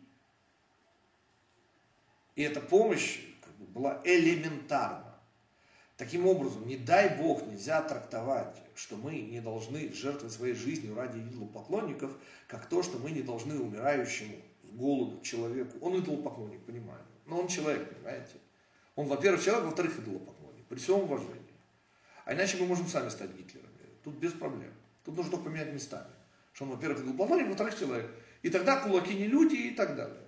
И 2.37 2.43
эта 2.43 2.61
помощь 2.61 3.21
как 3.43 3.55
бы, 3.57 3.67
была 3.67 4.01
элементарна. 4.05 5.19
Таким 5.97 6.27
образом, 6.27 6.67
не 6.67 6.77
дай 6.77 7.19
Бог, 7.19 7.47
нельзя 7.47 7.83
трактовать, 7.83 8.57
что 8.75 8.97
мы 8.97 9.21
не 9.21 9.41
должны 9.41 9.93
жертвовать 9.93 10.33
своей 10.33 10.55
жизнью 10.55 10.95
ради 10.95 11.19
идолопоклонников, 11.19 12.11
как 12.47 12.67
то, 12.67 12.83
что 12.83 12.99
мы 12.99 13.11
не 13.11 13.21
должны 13.21 13.61
умирающему 13.61 14.37
с 14.65 14.71
голоду 14.71 15.21
человеку. 15.21 15.77
Он 15.83 16.01
идолопоклонник, 16.01 16.65
понимаю. 16.65 17.03
Но 17.27 17.41
он 17.41 17.49
человек, 17.49 17.95
понимаете? 17.95 18.37
Он, 18.97 19.07
во-первых, 19.07 19.45
человек, 19.45 19.65
во-вторых, 19.67 19.99
идолопоклонник. 19.99 20.65
При 20.67 20.79
всем 20.79 21.01
уважении. 21.01 21.37
А 22.25 22.33
иначе 22.33 22.57
мы 22.59 22.67
можем 22.67 22.87
сами 22.87 23.11
стать 23.11 23.37
Гитлерами. 23.37 23.69
Тут 24.03 24.15
без 24.15 24.33
проблем. 24.33 24.73
Тут 25.05 25.17
нужно 25.17 25.33
только 25.33 25.47
поменять 25.47 25.73
местами. 25.73 26.09
Что 26.53 26.65
он, 26.65 26.71
во-первых, 26.73 27.01
идолопоклонник, 27.01 27.49
во-вторых, 27.49 27.79
человек. 27.79 28.11
И 28.43 28.51
тогда 28.51 28.81
кулаки 28.81 29.15
не 29.15 29.27
люди 29.27 29.55
и 29.55 29.71
так 29.75 29.97
далее. 29.97 30.21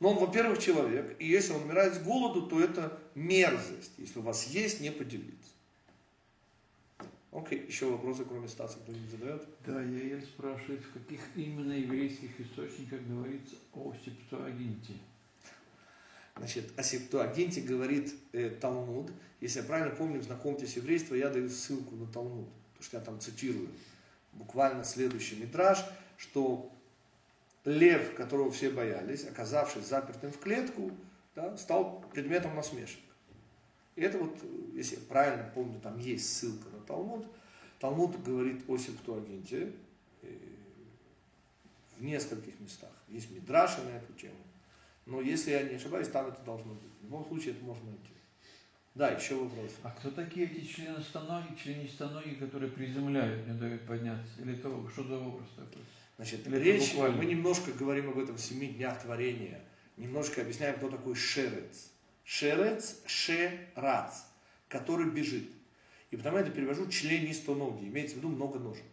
Но 0.00 0.12
он, 0.12 0.18
во-первых, 0.18 0.58
человек, 0.58 1.14
и 1.18 1.26
если 1.26 1.52
он 1.52 1.62
умирает 1.62 1.94
с 1.94 1.98
голоду, 1.98 2.46
то 2.46 2.58
это 2.58 2.98
мерзость. 3.14 3.92
Если 3.98 4.18
у 4.18 4.22
вас 4.22 4.46
есть, 4.46 4.80
не 4.80 4.90
поделиться. 4.90 5.50
Окей, 7.32 7.66
еще 7.66 7.90
вопросы, 7.90 8.24
кроме 8.24 8.48
Стаса, 8.48 8.78
кто-нибудь 8.78 9.10
задает? 9.10 9.46
Да, 9.64 9.80
я, 9.82 10.16
я 10.16 10.20
спрашиваю, 10.22 10.80
в 10.80 10.92
каких 10.92 11.20
именно 11.36 11.72
еврейских 11.74 12.40
источниках 12.40 13.00
говорится 13.02 13.54
о 13.74 13.94
септуагинте? 14.04 14.94
Значит, 16.36 16.72
о 16.76 16.82
септуагинте 16.82 17.60
говорит 17.60 18.14
э, 18.32 18.48
Талмуд. 18.48 19.12
Если 19.40 19.60
я 19.60 19.64
правильно 19.64 19.94
помню, 19.94 20.20
знакомьтесь 20.22 20.76
еврейства, 20.76 21.14
я 21.14 21.28
даю 21.28 21.50
ссылку 21.50 21.94
на 21.94 22.06
Талмуд, 22.06 22.48
потому 22.72 22.82
что 22.82 22.96
я 22.96 23.04
там 23.04 23.20
цитирую 23.20 23.68
буквально 24.32 24.84
следующий 24.84 25.36
мидраж, 25.36 25.84
что 26.16 26.70
лев, 27.64 28.14
которого 28.14 28.50
все 28.50 28.70
боялись, 28.70 29.24
оказавшись 29.24 29.86
запертым 29.86 30.32
в 30.32 30.38
клетку, 30.38 30.92
да, 31.34 31.56
стал 31.56 32.02
предметом 32.12 32.54
насмешек. 32.54 33.00
И 33.96 34.02
это 34.02 34.18
вот, 34.18 34.38
если 34.72 34.96
я 34.96 35.02
правильно 35.08 35.50
помню, 35.54 35.80
там 35.80 35.98
есть 35.98 36.36
ссылка 36.36 36.68
на 36.70 36.80
Талмуд. 36.80 37.26
Талмуд 37.78 38.22
говорит 38.22 38.64
о 38.68 38.78
септуагинте 38.78 39.72
э, 40.22 40.38
в 41.96 42.02
нескольких 42.02 42.58
местах. 42.60 42.92
Есть 43.08 43.30
мидраши 43.30 43.82
на 43.82 43.90
эту 43.90 44.12
тему. 44.14 44.36
Но 45.06 45.20
если 45.20 45.50
я 45.50 45.62
не 45.62 45.74
ошибаюсь, 45.74 46.08
там 46.08 46.28
это 46.28 46.40
должно 46.42 46.74
быть. 46.74 46.90
В 47.00 47.04
любом 47.04 47.26
случае 47.26 47.54
это 47.54 47.64
можно 47.64 47.84
найти. 47.90 48.12
Да, 48.94 49.10
еще 49.10 49.36
вопрос. 49.36 49.72
А 49.82 49.90
кто 49.90 50.10
такие 50.10 50.46
эти 50.46 50.64
члены 50.64 51.00
станоги, 51.00 51.54
которые 52.34 52.70
приземляют, 52.72 53.46
не 53.46 53.54
дают 53.54 53.86
подняться? 53.86 54.40
Или 54.40 54.54
то, 54.56 54.88
что 54.90 55.04
за 55.04 55.16
образ 55.18 55.48
такой? 55.56 55.82
Значит, 56.16 56.46
Или 56.46 56.56
речь, 56.56 56.90
буквально? 56.92 57.16
мы 57.16 57.24
немножко 57.24 57.72
говорим 57.72 58.10
об 58.10 58.18
этом 58.18 58.36
в 58.36 58.40
семи 58.40 58.66
днях 58.68 59.00
творения, 59.00 59.60
немножко 59.96 60.42
объясняем, 60.42 60.76
кто 60.76 60.90
такой 60.90 61.14
шерец. 61.14 61.92
Шерец, 62.24 63.00
шерац, 63.06 64.24
который 64.68 65.10
бежит. 65.10 65.48
И 66.10 66.16
потому 66.16 66.36
я 66.38 66.42
это 66.42 66.50
перевожу 66.50 66.88
членистоногий, 66.88 67.86
имеется 67.88 68.16
в 68.16 68.18
виду 68.18 68.28
много 68.28 68.58
ножек. 68.58 68.84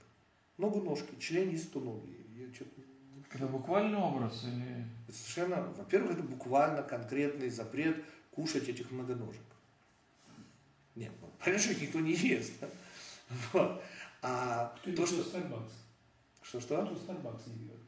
Многоножки, 0.58 1.20
членистоногие. 1.20 2.18
Я 2.36 2.54
что-то 2.54 2.82
Это 3.34 3.48
буквальный 3.48 3.98
образ 3.98 4.44
или... 4.46 4.86
совершенно, 5.12 5.64
во-первых, 5.78 6.14
это 6.14 6.24
буквально 6.24 6.84
конкретный 6.84 7.50
запрет 7.50 8.04
кушать 8.32 8.70
этих 8.70 8.92
многоножек. 8.92 9.42
Нет, 10.98 11.12
ну, 11.22 11.32
понятно, 11.38 11.60
что 11.60 11.72
их 11.74 11.82
никто 11.82 12.00
не 12.00 12.14
ест. 12.14 12.54
да? 12.60 12.68
Вот. 13.54 13.84
А 14.24 14.76
Кто 14.82 14.96
то, 14.96 15.06
что... 15.06 15.22
Starbucks? 15.22 15.72
Что-что? 16.42 16.86
Кто 16.86 16.96
Starbucks 16.96 17.50
не 17.50 17.68
пьет? 17.68 17.80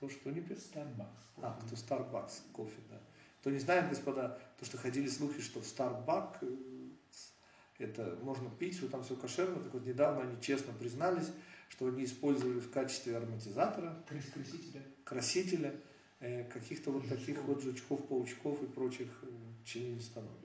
То, 0.00 0.08
что 0.08 0.30
не 0.30 0.40
пьет. 0.40 0.58
Starbucks. 0.58 1.06
А, 1.36 1.60
кто 1.64 1.76
Starbucks, 1.76 2.32
кофе, 2.52 2.80
да. 2.90 3.00
Кто 3.40 3.50
не 3.50 3.60
знает, 3.60 3.88
господа, 3.88 4.36
то, 4.58 4.64
что 4.64 4.78
ходили 4.78 5.06
слухи, 5.06 5.40
что 5.40 5.60
Starbucks 5.60 6.38
э, 6.40 7.84
это 7.84 8.18
можно 8.22 8.50
пить, 8.50 8.76
что 8.78 8.88
там 8.88 9.04
все 9.04 9.14
кошерно, 9.14 9.62
так 9.62 9.72
вот 9.72 9.86
недавно 9.86 10.22
они 10.22 10.40
честно 10.40 10.72
признались, 10.72 11.30
что 11.68 11.86
они 11.86 12.04
использовали 12.04 12.58
в 12.58 12.70
качестве 12.72 13.16
ароматизатора, 13.16 14.04
красителя. 14.08 14.82
красителя 15.04 15.80
э, 16.18 16.50
каких-то 16.50 16.90
вот 16.90 17.08
таких 17.08 17.40
вот 17.44 17.62
жучков, 17.62 18.08
паучков 18.08 18.60
и 18.60 18.66
прочих 18.66 19.08
э, 19.22 19.26
членистоногих. 19.64 20.43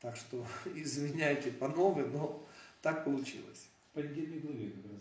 Так 0.00 0.16
что 0.16 0.46
извиняйте 0.74 1.50
по 1.50 1.68
новой, 1.68 2.06
но 2.06 2.46
так 2.82 3.04
получилось. 3.04 3.68
В 3.90 3.94
понедельной 3.94 4.38
главе 4.38 4.70
как 4.70 4.92
раз. 4.92 5.00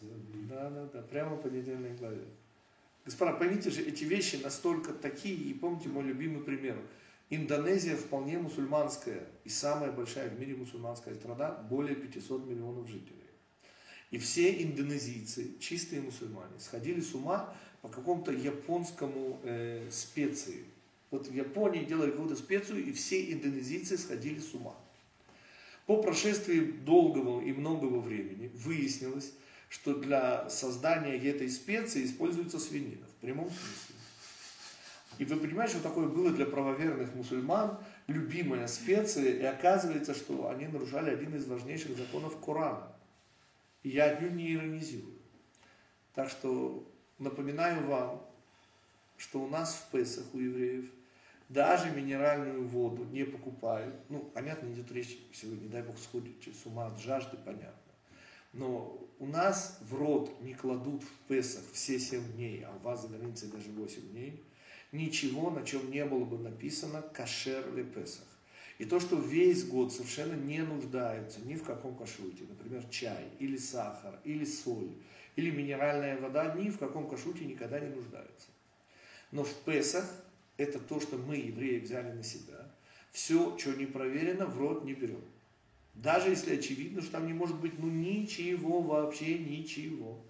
да, 0.49 0.69
Да, 0.69 0.89
да, 0.93 1.01
прямо 1.03 1.38
по 1.38 1.47
недельной 1.47 1.95
главе. 1.95 2.25
Господа, 3.05 3.33
поймите 3.33 3.69
же, 3.69 3.81
эти 3.83 4.03
вещи 4.03 4.38
настолько 4.43 4.91
такие, 4.91 5.36
и 5.36 5.53
помните 5.53 5.88
мой 5.88 6.03
любимый 6.03 6.43
пример. 6.43 6.77
Индонезия 7.29 7.95
вполне 7.95 8.38
мусульманская 8.38 9.27
и 9.43 9.49
самая 9.49 9.91
большая 9.91 10.29
в 10.29 10.39
мире 10.39 10.55
мусульманская 10.55 11.15
страна, 11.15 11.51
более 11.51 11.95
500 11.95 12.45
миллионов 12.45 12.88
жителей. 12.88 13.27
И 14.12 14.17
все 14.17 14.63
индонезийцы, 14.63 15.57
чистые 15.60 16.01
мусульмане, 16.01 16.60
сходили 16.60 17.01
с 17.01 17.13
ума 17.13 17.53
по 17.81 17.89
какому-то 17.89 18.31
японскому 18.31 19.39
э, 19.43 19.89
специи. 19.91 20.63
Вот 21.12 21.27
в 21.27 21.33
Японии 21.33 21.83
делали 21.83 22.12
какую-то 22.12 22.36
специю, 22.36 22.86
и 22.86 22.91
все 22.93 23.31
индонезийцы 23.31 23.97
сходили 23.97 24.39
с 24.39 24.53
ума. 24.53 24.75
По 25.88 26.02
прошествии 26.02 26.60
долгого 26.60 27.41
и 27.41 27.54
многого 27.54 28.00
времени 28.00 28.52
выяснилось, 28.54 29.34
что 29.69 29.95
для 29.95 30.50
создания 30.50 31.15
этой 31.15 31.50
специи 31.50 32.06
используется 32.06 32.60
свинина 32.60 33.08
в 33.08 33.21
прямом 33.21 33.47
смысле. 33.47 33.95
И 35.17 35.26
вы 35.26 35.38
понимаете, 35.38 35.76
что 35.76 35.84
такое 35.84 36.10
было 36.10 36.30
для 36.32 36.45
правоверных 36.45 37.15
мусульман, 37.15 37.80
любимая 38.08 38.67
специя, 38.67 39.32
и 39.32 39.43
оказывается, 39.43 40.13
что 40.13 40.50
они 40.50 40.67
нарушали 40.67 41.10
один 41.10 41.34
из 41.36 41.45
важнейших 41.45 41.97
законов 41.97 42.38
Корана. 42.39 42.91
И 43.82 43.89
я 43.89 44.12
отнюдь 44.12 44.34
не 44.34 44.54
иронизирую. 44.54 45.17
Так 46.13 46.30
что 46.30 46.86
напоминаю 47.17 47.88
вам, 47.88 48.21
что 49.15 49.41
у 49.41 49.47
нас 49.47 49.73
в 49.73 49.91
Песах 49.91 50.26
у 50.34 50.38
евреев 50.38 50.86
даже 51.49 51.91
минеральную 51.91 52.67
воду 52.67 53.05
не 53.05 53.23
покупают. 53.23 53.95
Ну, 54.10 54.19
понятно, 54.19 54.67
идет 54.67 54.91
речь, 54.91 55.17
не 55.43 55.69
дай 55.69 55.81
бог, 55.81 55.97
сходите 55.97 56.51
с 56.51 56.65
ума 56.65 56.88
от 56.88 56.99
жажды, 56.99 57.38
понятно. 57.38 57.73
Но 58.53 59.07
у 59.19 59.25
нас 59.25 59.79
в 59.81 59.95
рот 59.95 60.41
не 60.41 60.53
кладут 60.53 61.03
в 61.03 61.12
Песах 61.27 61.63
все 61.71 61.99
7 61.99 62.33
дней, 62.33 62.63
а 62.65 62.75
у 62.75 62.79
вас 62.79 63.01
за 63.01 63.07
границей 63.10 63.49
даже 63.49 63.69
8 63.69 64.01
дней, 64.10 64.43
ничего, 64.91 65.49
на 65.49 65.65
чем 65.65 65.89
не 65.91 66.05
было 66.05 66.25
бы 66.25 66.38
написано 66.38 67.01
кашер 67.01 67.73
ли 67.75 67.83
Песах. 67.83 68.25
И 68.77 68.86
то, 68.86 68.99
что 68.99 69.17
весь 69.17 69.65
год 69.65 69.91
совершенно 69.91 70.36
не 70.36 70.60
нуждаются 70.60 71.41
ни 71.41 71.55
в 71.55 71.63
каком 71.63 71.95
кашруте, 71.95 72.43
например, 72.47 72.83
чай, 72.89 73.25
или 73.39 73.57
сахар, 73.57 74.19
или 74.23 74.45
соль, 74.45 74.91
или 75.36 75.49
минеральная 75.49 76.19
вода, 76.19 76.53
ни 76.53 76.69
в 76.69 76.77
каком 76.77 77.10
кашруте 77.10 77.45
никогда 77.45 77.79
не 77.79 77.89
нуждаются. 77.89 78.49
Но 79.31 79.43
в 79.43 79.53
Песах 79.63 80.05
это 80.58 80.80
то, 80.80 81.00
что 81.00 81.17
мы, 81.17 81.38
евреи, 81.38 81.80
взяли 81.80 82.12
на 82.12 82.24
себя. 82.24 82.70
Все, 83.12 83.58
что 83.58 83.74
не 83.76 83.86
проверено, 83.86 84.46
в 84.46 84.58
рот 84.58 84.84
не 84.84 84.93
берем. 84.93 85.22
Даже 85.93 86.30
если 86.30 86.58
очевидно, 86.58 87.02
что 87.02 87.13
там 87.13 87.28
не 87.28 87.34
может 87.34 87.60
быть 87.60 87.80
ну 87.80 87.88
ничего, 87.88 88.82
вообще 88.82 89.39
ничего. 89.39 90.22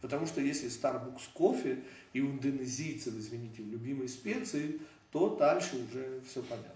Потому 0.00 0.26
что 0.26 0.40
если 0.40 0.68
Starbucks 0.68 1.30
кофе 1.32 1.82
и 2.12 2.20
у 2.20 2.30
индонезийцев, 2.32 3.14
извините, 3.14 3.62
в 3.62 3.68
любимой 3.68 4.08
специи, 4.08 4.80
то 5.10 5.36
дальше 5.36 5.76
уже 5.76 6.20
все 6.20 6.42
понятно. 6.42 6.74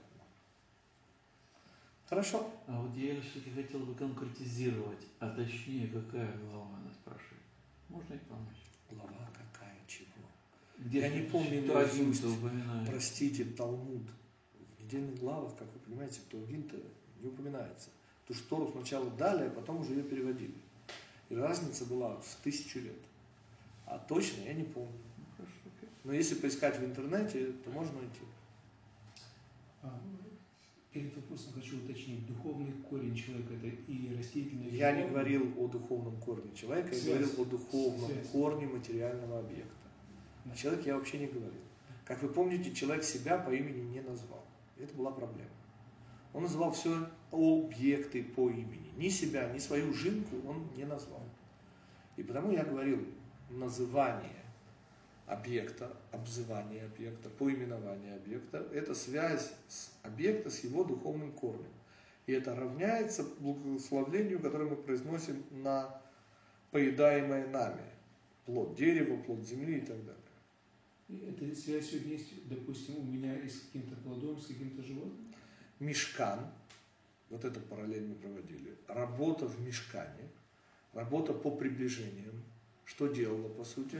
Хорошо? 2.08 2.50
А 2.66 2.80
вот 2.80 2.96
я 2.96 3.14
все-таки 3.20 3.50
хотел 3.50 3.80
бы 3.80 3.94
конкретизировать, 3.94 5.06
а 5.18 5.30
точнее, 5.30 5.86
какая 5.88 6.36
глава 6.38 6.76
она 6.76 6.90
спрашивает. 6.92 7.42
Можно 7.88 8.14
и 8.14 8.18
помочь? 8.18 8.56
Глава? 8.90 9.31
Где 10.84 11.00
Я 11.00 11.08
не 11.08 11.22
помню 11.28 11.62
наизусть. 11.72 12.24
Простите, 12.86 13.44
Талмуд. 13.44 14.02
В 14.78 14.82
недельных 14.84 15.18
главах, 15.20 15.56
как 15.56 15.68
вы 15.72 15.80
понимаете, 15.80 16.20
Птуагин-то 16.28 16.76
не 17.20 17.28
упоминается. 17.28 17.90
Ту 18.26 18.34
же 18.34 18.40
Тору 18.48 18.70
сначала 18.72 19.10
дали, 19.10 19.46
а 19.46 19.50
потом 19.50 19.80
уже 19.80 19.92
ее 19.94 20.02
переводили. 20.02 20.54
И 21.28 21.34
разница 21.34 21.84
была 21.86 22.16
в 22.20 22.36
тысячу 22.42 22.80
лет. 22.80 22.96
А 23.86 23.98
точно 23.98 24.42
я 24.42 24.54
не 24.54 24.64
помню. 24.64 24.98
Ну. 25.38 25.44
Но 26.04 26.12
если 26.12 26.34
поискать 26.34 26.78
в 26.78 26.84
интернете, 26.84 27.52
то 27.64 27.70
можно 27.70 27.92
найти. 28.00 28.20
А, 29.82 30.00
перед 30.92 31.14
вопросом 31.16 31.52
хочу 31.54 31.78
уточнить. 31.78 32.26
Духовный 32.26 32.72
корень 32.88 33.14
человека 33.14 33.54
это 33.54 33.66
и 33.90 34.14
растительное 34.16 34.68
и 34.68 34.76
Я 34.76 34.92
не 34.92 35.08
говорил 35.08 35.52
о 35.58 35.68
духовном 35.68 36.16
корне 36.20 36.54
человека, 36.54 36.94
я 36.94 37.00
Связь. 37.00 37.06
говорил 37.06 37.42
о 37.42 37.44
духовном 37.44 38.10
Связь. 38.10 38.28
корне 38.30 38.66
материального 38.66 39.40
объекта. 39.40 39.81
О 40.50 40.56
человеке 40.56 40.88
я 40.88 40.96
вообще 40.96 41.18
не 41.18 41.26
говорил. 41.26 41.60
Как 42.04 42.22
вы 42.22 42.28
помните, 42.28 42.74
человек 42.74 43.04
себя 43.04 43.38
по 43.38 43.50
имени 43.50 43.82
не 43.82 44.00
назвал. 44.00 44.44
Это 44.78 44.94
была 44.94 45.12
проблема. 45.12 45.50
Он 46.32 46.42
называл 46.42 46.72
все 46.72 47.08
объекты 47.30 48.22
по 48.24 48.50
имени. 48.50 48.92
Ни 48.96 49.08
себя, 49.08 49.50
ни 49.52 49.58
свою 49.58 49.92
жинку 49.92 50.36
он 50.48 50.68
не 50.76 50.84
назвал. 50.84 51.22
И 52.16 52.22
потому 52.22 52.52
я 52.52 52.64
говорил, 52.64 53.06
называние 53.50 54.42
объекта, 55.26 55.96
обзывание 56.10 56.84
объекта, 56.84 57.28
поименование 57.30 58.16
объекта– 58.16 58.66
это 58.72 58.94
связь 58.94 59.52
с 59.68 59.90
объекта 60.02 60.50
с 60.50 60.64
его 60.64 60.84
духовным 60.84 61.32
корнем. 61.32 61.72
И 62.26 62.32
это 62.32 62.54
равняется 62.54 63.24
благословлению, 63.40 64.40
которое 64.40 64.70
мы 64.70 64.76
произносим 64.76 65.42
на 65.50 66.00
поедаемое 66.70 67.48
нами. 67.48 67.82
Плод 68.46 68.74
дерева, 68.74 69.16
плод 69.22 69.44
земли 69.44 69.78
и 69.78 69.80
так 69.80 69.98
далее. 70.04 70.21
Эта 71.20 71.54
связь 71.54 71.90
сегодня 71.90 72.12
есть, 72.12 72.48
допустим, 72.48 72.98
у 72.98 73.02
меня 73.02 73.36
и 73.38 73.48
с 73.48 73.60
каким-то 73.60 73.96
плодом, 73.96 74.40
с 74.40 74.46
каким-то 74.46 74.82
животным. 74.82 75.34
Мешкан, 75.78 76.50
вот 77.28 77.44
это 77.44 77.60
параллель 77.60 78.06
мы 78.06 78.14
проводили, 78.14 78.76
работа 78.88 79.46
в 79.46 79.60
мешкане, 79.60 80.28
работа 80.92 81.34
по 81.34 81.50
приближениям, 81.50 82.42
что 82.84 83.08
делала 83.08 83.48
по 83.48 83.64
сути? 83.64 83.98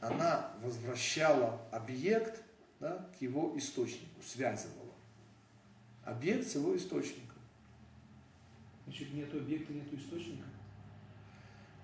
Она 0.00 0.52
возвращала 0.62 1.60
объект 1.72 2.42
да, 2.78 3.08
к 3.18 3.22
его 3.22 3.56
источнику, 3.56 4.22
связывала. 4.22 4.94
Объект 6.04 6.46
с 6.46 6.54
его 6.54 6.76
источником. 6.76 7.38
Значит, 8.84 9.12
нету 9.12 9.38
объекта, 9.38 9.72
нету 9.72 9.96
источника. 9.96 10.46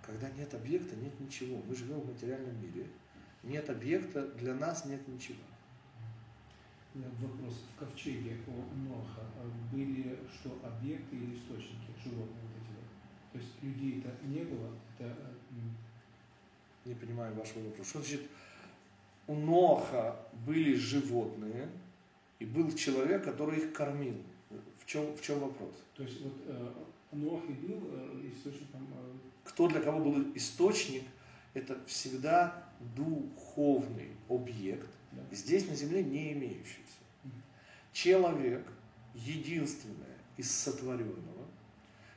Когда 0.04 0.30
нет 0.30 0.52
объекта, 0.54 0.96
нет 0.96 1.18
ничего. 1.20 1.62
Мы 1.66 1.74
живем 1.74 2.00
в 2.00 2.12
материальном 2.12 2.60
мире. 2.62 2.86
Нет 3.46 3.70
объекта, 3.70 4.26
для 4.32 4.54
нас 4.54 4.84
нет 4.84 5.06
ничего. 5.08 5.38
Вопрос. 6.94 7.64
В 7.74 7.78
ковчеге 7.78 8.38
у 8.46 8.88
Ноха 8.88 9.20
а, 9.20 9.50
были 9.70 10.18
что, 10.34 10.58
объекты 10.62 11.16
или 11.16 11.36
источники, 11.36 11.88
животные 12.02 12.42
вот 12.42 12.62
эти? 12.62 13.32
То 13.32 13.38
есть 13.38 13.62
людей-то 13.62 14.10
не 14.26 14.44
было, 14.44 14.70
это 14.98 15.10
м, 15.50 15.76
Не 16.86 16.94
понимаю 16.94 17.34
вашего 17.34 17.64
вопроса. 17.64 17.90
Что 17.90 17.98
значит, 18.00 18.22
у 19.26 19.34
Ноха 19.34 20.16
были 20.46 20.74
животные, 20.74 21.68
и 22.38 22.44
был 22.44 22.72
человек, 22.72 23.24
который 23.24 23.58
их 23.58 23.72
кормил. 23.72 24.16
В 24.78 24.86
чем, 24.86 25.16
в 25.16 25.22
чем 25.22 25.40
вопрос? 25.40 25.72
То 25.94 26.02
есть 26.02 26.20
вот 26.22 26.34
э, 26.46 26.72
Нох 27.12 27.42
и 27.48 27.52
был 27.52 27.80
э, 27.92 28.30
источником 28.32 28.86
э, 28.92 29.12
Кто 29.44 29.68
для 29.68 29.80
кого 29.80 29.98
был 30.00 30.32
источник, 30.34 31.02
это 31.56 31.78
всегда 31.86 32.62
духовный 32.94 34.10
объект, 34.28 34.90
да. 35.12 35.22
здесь 35.32 35.66
на 35.66 35.74
земле 35.74 36.04
не 36.04 36.34
имеющийся. 36.34 36.82
Человек 37.94 38.66
единственное 39.14 40.18
из 40.36 40.50
сотворенного, 40.50 41.46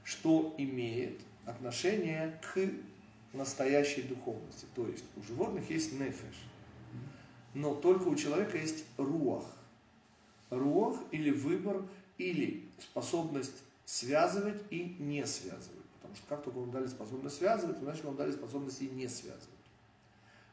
что 0.03 0.53
имеет 0.57 1.21
отношение 1.45 2.37
к 2.41 2.69
настоящей 3.31 4.01
духовности. 4.01 4.65
То 4.75 4.85
есть 4.89 5.05
у 5.15 5.23
животных 5.23 5.69
есть 5.69 5.93
нефеш, 5.93 6.35
но 7.53 7.73
только 7.73 8.09
у 8.09 8.15
человека 8.15 8.57
есть 8.57 8.83
руах. 8.97 9.45
Руах 10.49 10.99
или 11.11 11.31
выбор, 11.31 11.85
или 12.17 12.67
способность 12.77 13.63
связывать 13.85 14.61
и 14.69 14.97
не 14.99 15.25
связывать. 15.25 15.78
Потому 16.09 16.15
что 16.15 16.27
как 16.27 16.43
только 16.43 16.57
вам 16.57 16.71
дали 16.71 16.87
способность 16.87 17.37
связывать, 17.37 17.77
значит 17.77 18.03
вам 18.03 18.15
дали 18.15 18.31
способность 18.31 18.81
и 18.81 18.89
не 18.89 19.07
связывать. 19.07 19.47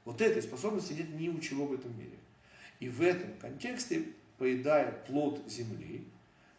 Вот 0.04 0.20
этой 0.20 0.42
способности 0.42 0.92
нет 0.92 1.14
ни 1.14 1.28
у 1.28 1.40
чего 1.40 1.66
в 1.66 1.72
этом 1.72 1.96
мире. 1.98 2.18
И 2.78 2.88
в 2.88 3.00
этом 3.00 3.32
контексте, 3.38 4.04
поедая 4.36 4.92
плод 5.06 5.40
земли, 5.48 6.06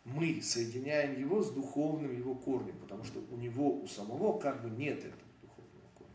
мы 0.04 0.42
соединяем 0.42 1.20
его 1.20 1.44
с 1.44 1.52
духовным 1.52 2.18
его 2.18 2.34
корнем, 2.34 2.76
потому 2.80 3.04
что 3.04 3.24
у 3.32 3.38
него, 3.38 3.80
у 3.82 3.88
самого 3.88 4.40
как 4.40 4.64
бы 4.64 4.70
нет 4.70 4.98
этого 4.98 5.22
духовного 5.42 5.90
корня. 5.96 6.14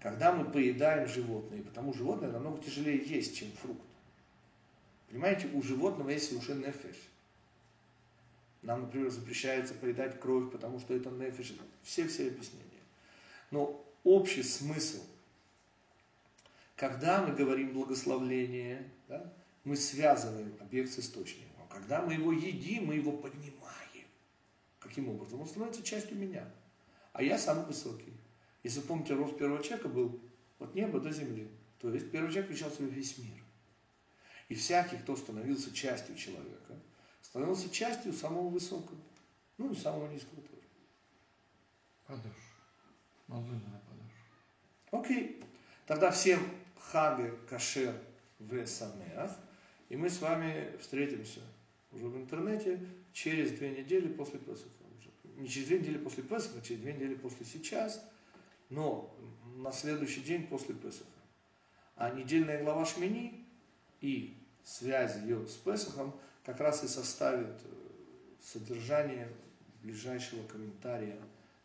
Когда 0.00 0.32
мы 0.32 0.44
поедаем 0.44 1.08
животное, 1.08 1.62
потому 1.62 1.94
животное 1.94 2.30
намного 2.30 2.62
тяжелее 2.62 3.02
есть, 3.02 3.36
чем 3.36 3.48
фрукт. 3.52 3.80
Понимаете, 5.08 5.48
у 5.54 5.62
животного 5.62 6.10
есть 6.10 6.32
уже 6.32 6.54
нефеш. 6.54 6.96
Нам, 8.64 8.82
например, 8.82 9.10
запрещается 9.10 9.74
поедать 9.74 10.18
кровь, 10.18 10.50
потому 10.50 10.80
что 10.80 10.94
это 10.94 11.10
нефиш. 11.10 11.54
Все-все 11.82 12.28
объяснения. 12.28 12.64
Но 13.50 13.84
общий 14.04 14.42
смысл, 14.42 15.02
когда 16.74 17.22
мы 17.22 17.34
говорим 17.34 17.74
благословление, 17.74 18.90
да, 19.06 19.32
мы 19.64 19.76
связываем 19.76 20.56
объект 20.60 20.90
с 20.92 20.98
источником. 20.98 21.50
А 21.68 21.74
когда 21.74 22.02
мы 22.02 22.14
его 22.14 22.32
едим, 22.32 22.86
мы 22.86 22.94
его 22.94 23.12
поднимаем. 23.12 24.06
Каким 24.80 25.10
образом? 25.10 25.42
Он 25.42 25.46
становится 25.46 25.82
частью 25.82 26.16
меня. 26.16 26.50
А 27.12 27.22
я 27.22 27.38
самый 27.38 27.66
высокий. 27.66 28.12
Если 28.62 28.80
помните, 28.80 29.14
рост 29.14 29.36
первого 29.36 29.62
человека 29.62 29.88
был 29.88 30.20
от 30.58 30.74
неба 30.74 31.00
до 31.00 31.12
земли. 31.12 31.48
То 31.80 31.92
есть 31.92 32.10
первый 32.10 32.30
человек 32.30 32.46
включал 32.46 32.70
в 32.70 32.76
себя 32.76 32.88
весь 32.88 33.18
мир. 33.18 33.42
И 34.48 34.54
всякий, 34.54 34.96
кто 34.96 35.16
становился 35.16 35.72
частью 35.72 36.16
человека, 36.16 36.74
становился 37.24 37.70
частью 37.70 38.12
самого 38.12 38.48
высокого. 38.48 39.00
Ну 39.56 39.72
и 39.72 39.74
самого 39.74 40.10
низкого 40.12 40.42
тоже. 40.42 40.62
Подошва. 42.06 42.30
Мазунина 43.26 43.80
подошва. 43.88 45.00
Окей. 45.00 45.42
Тогда 45.86 46.10
всем 46.10 46.40
хагер, 46.78 47.36
кашер, 47.48 47.98
в 48.38 48.66
самеах. 48.66 49.36
И 49.88 49.96
мы 49.96 50.10
с 50.10 50.20
вами 50.20 50.76
встретимся 50.78 51.40
уже 51.92 52.08
в 52.08 52.16
интернете 52.16 52.86
через 53.12 53.52
две 53.52 53.70
недели 53.70 54.12
после 54.12 54.38
Песаха. 54.38 54.70
Не 55.36 55.48
через 55.48 55.68
две 55.68 55.80
недели 55.80 55.98
после 55.98 56.22
Песаха, 56.22 56.58
а 56.58 56.60
через 56.60 56.82
две 56.82 56.92
недели 56.92 57.14
после 57.14 57.44
сейчас, 57.44 58.04
но 58.70 59.16
на 59.56 59.72
следующий 59.72 60.20
день 60.20 60.46
после 60.46 60.74
Песаха. 60.74 61.10
А 61.96 62.10
недельная 62.10 62.62
глава 62.62 62.84
Шмини 62.84 63.46
и 64.00 64.36
связь 64.62 65.16
ее 65.16 65.46
с 65.48 65.54
Песахом 65.54 66.14
как 66.44 66.60
раз 66.60 66.84
и 66.84 66.88
составит 66.88 67.56
э, 67.64 67.68
содержание 68.42 69.28
ближайшего 69.82 70.46
комментария 70.46 71.18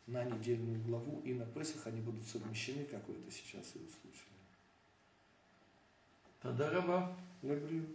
на 0.08 0.24
недельную 0.24 0.82
главу 0.84 1.22
и 1.24 1.34
на 1.34 1.46
Песах 1.46 1.86
они 1.88 2.02
будут 2.02 2.26
совмещены, 2.28 2.86
как 2.86 3.08
вы 3.08 3.16
это 3.16 3.32
сейчас 3.32 3.76
и 3.76 3.80
услышали. 3.80 4.30
Тадараба. 6.42 7.16
Люблю. 7.42 7.86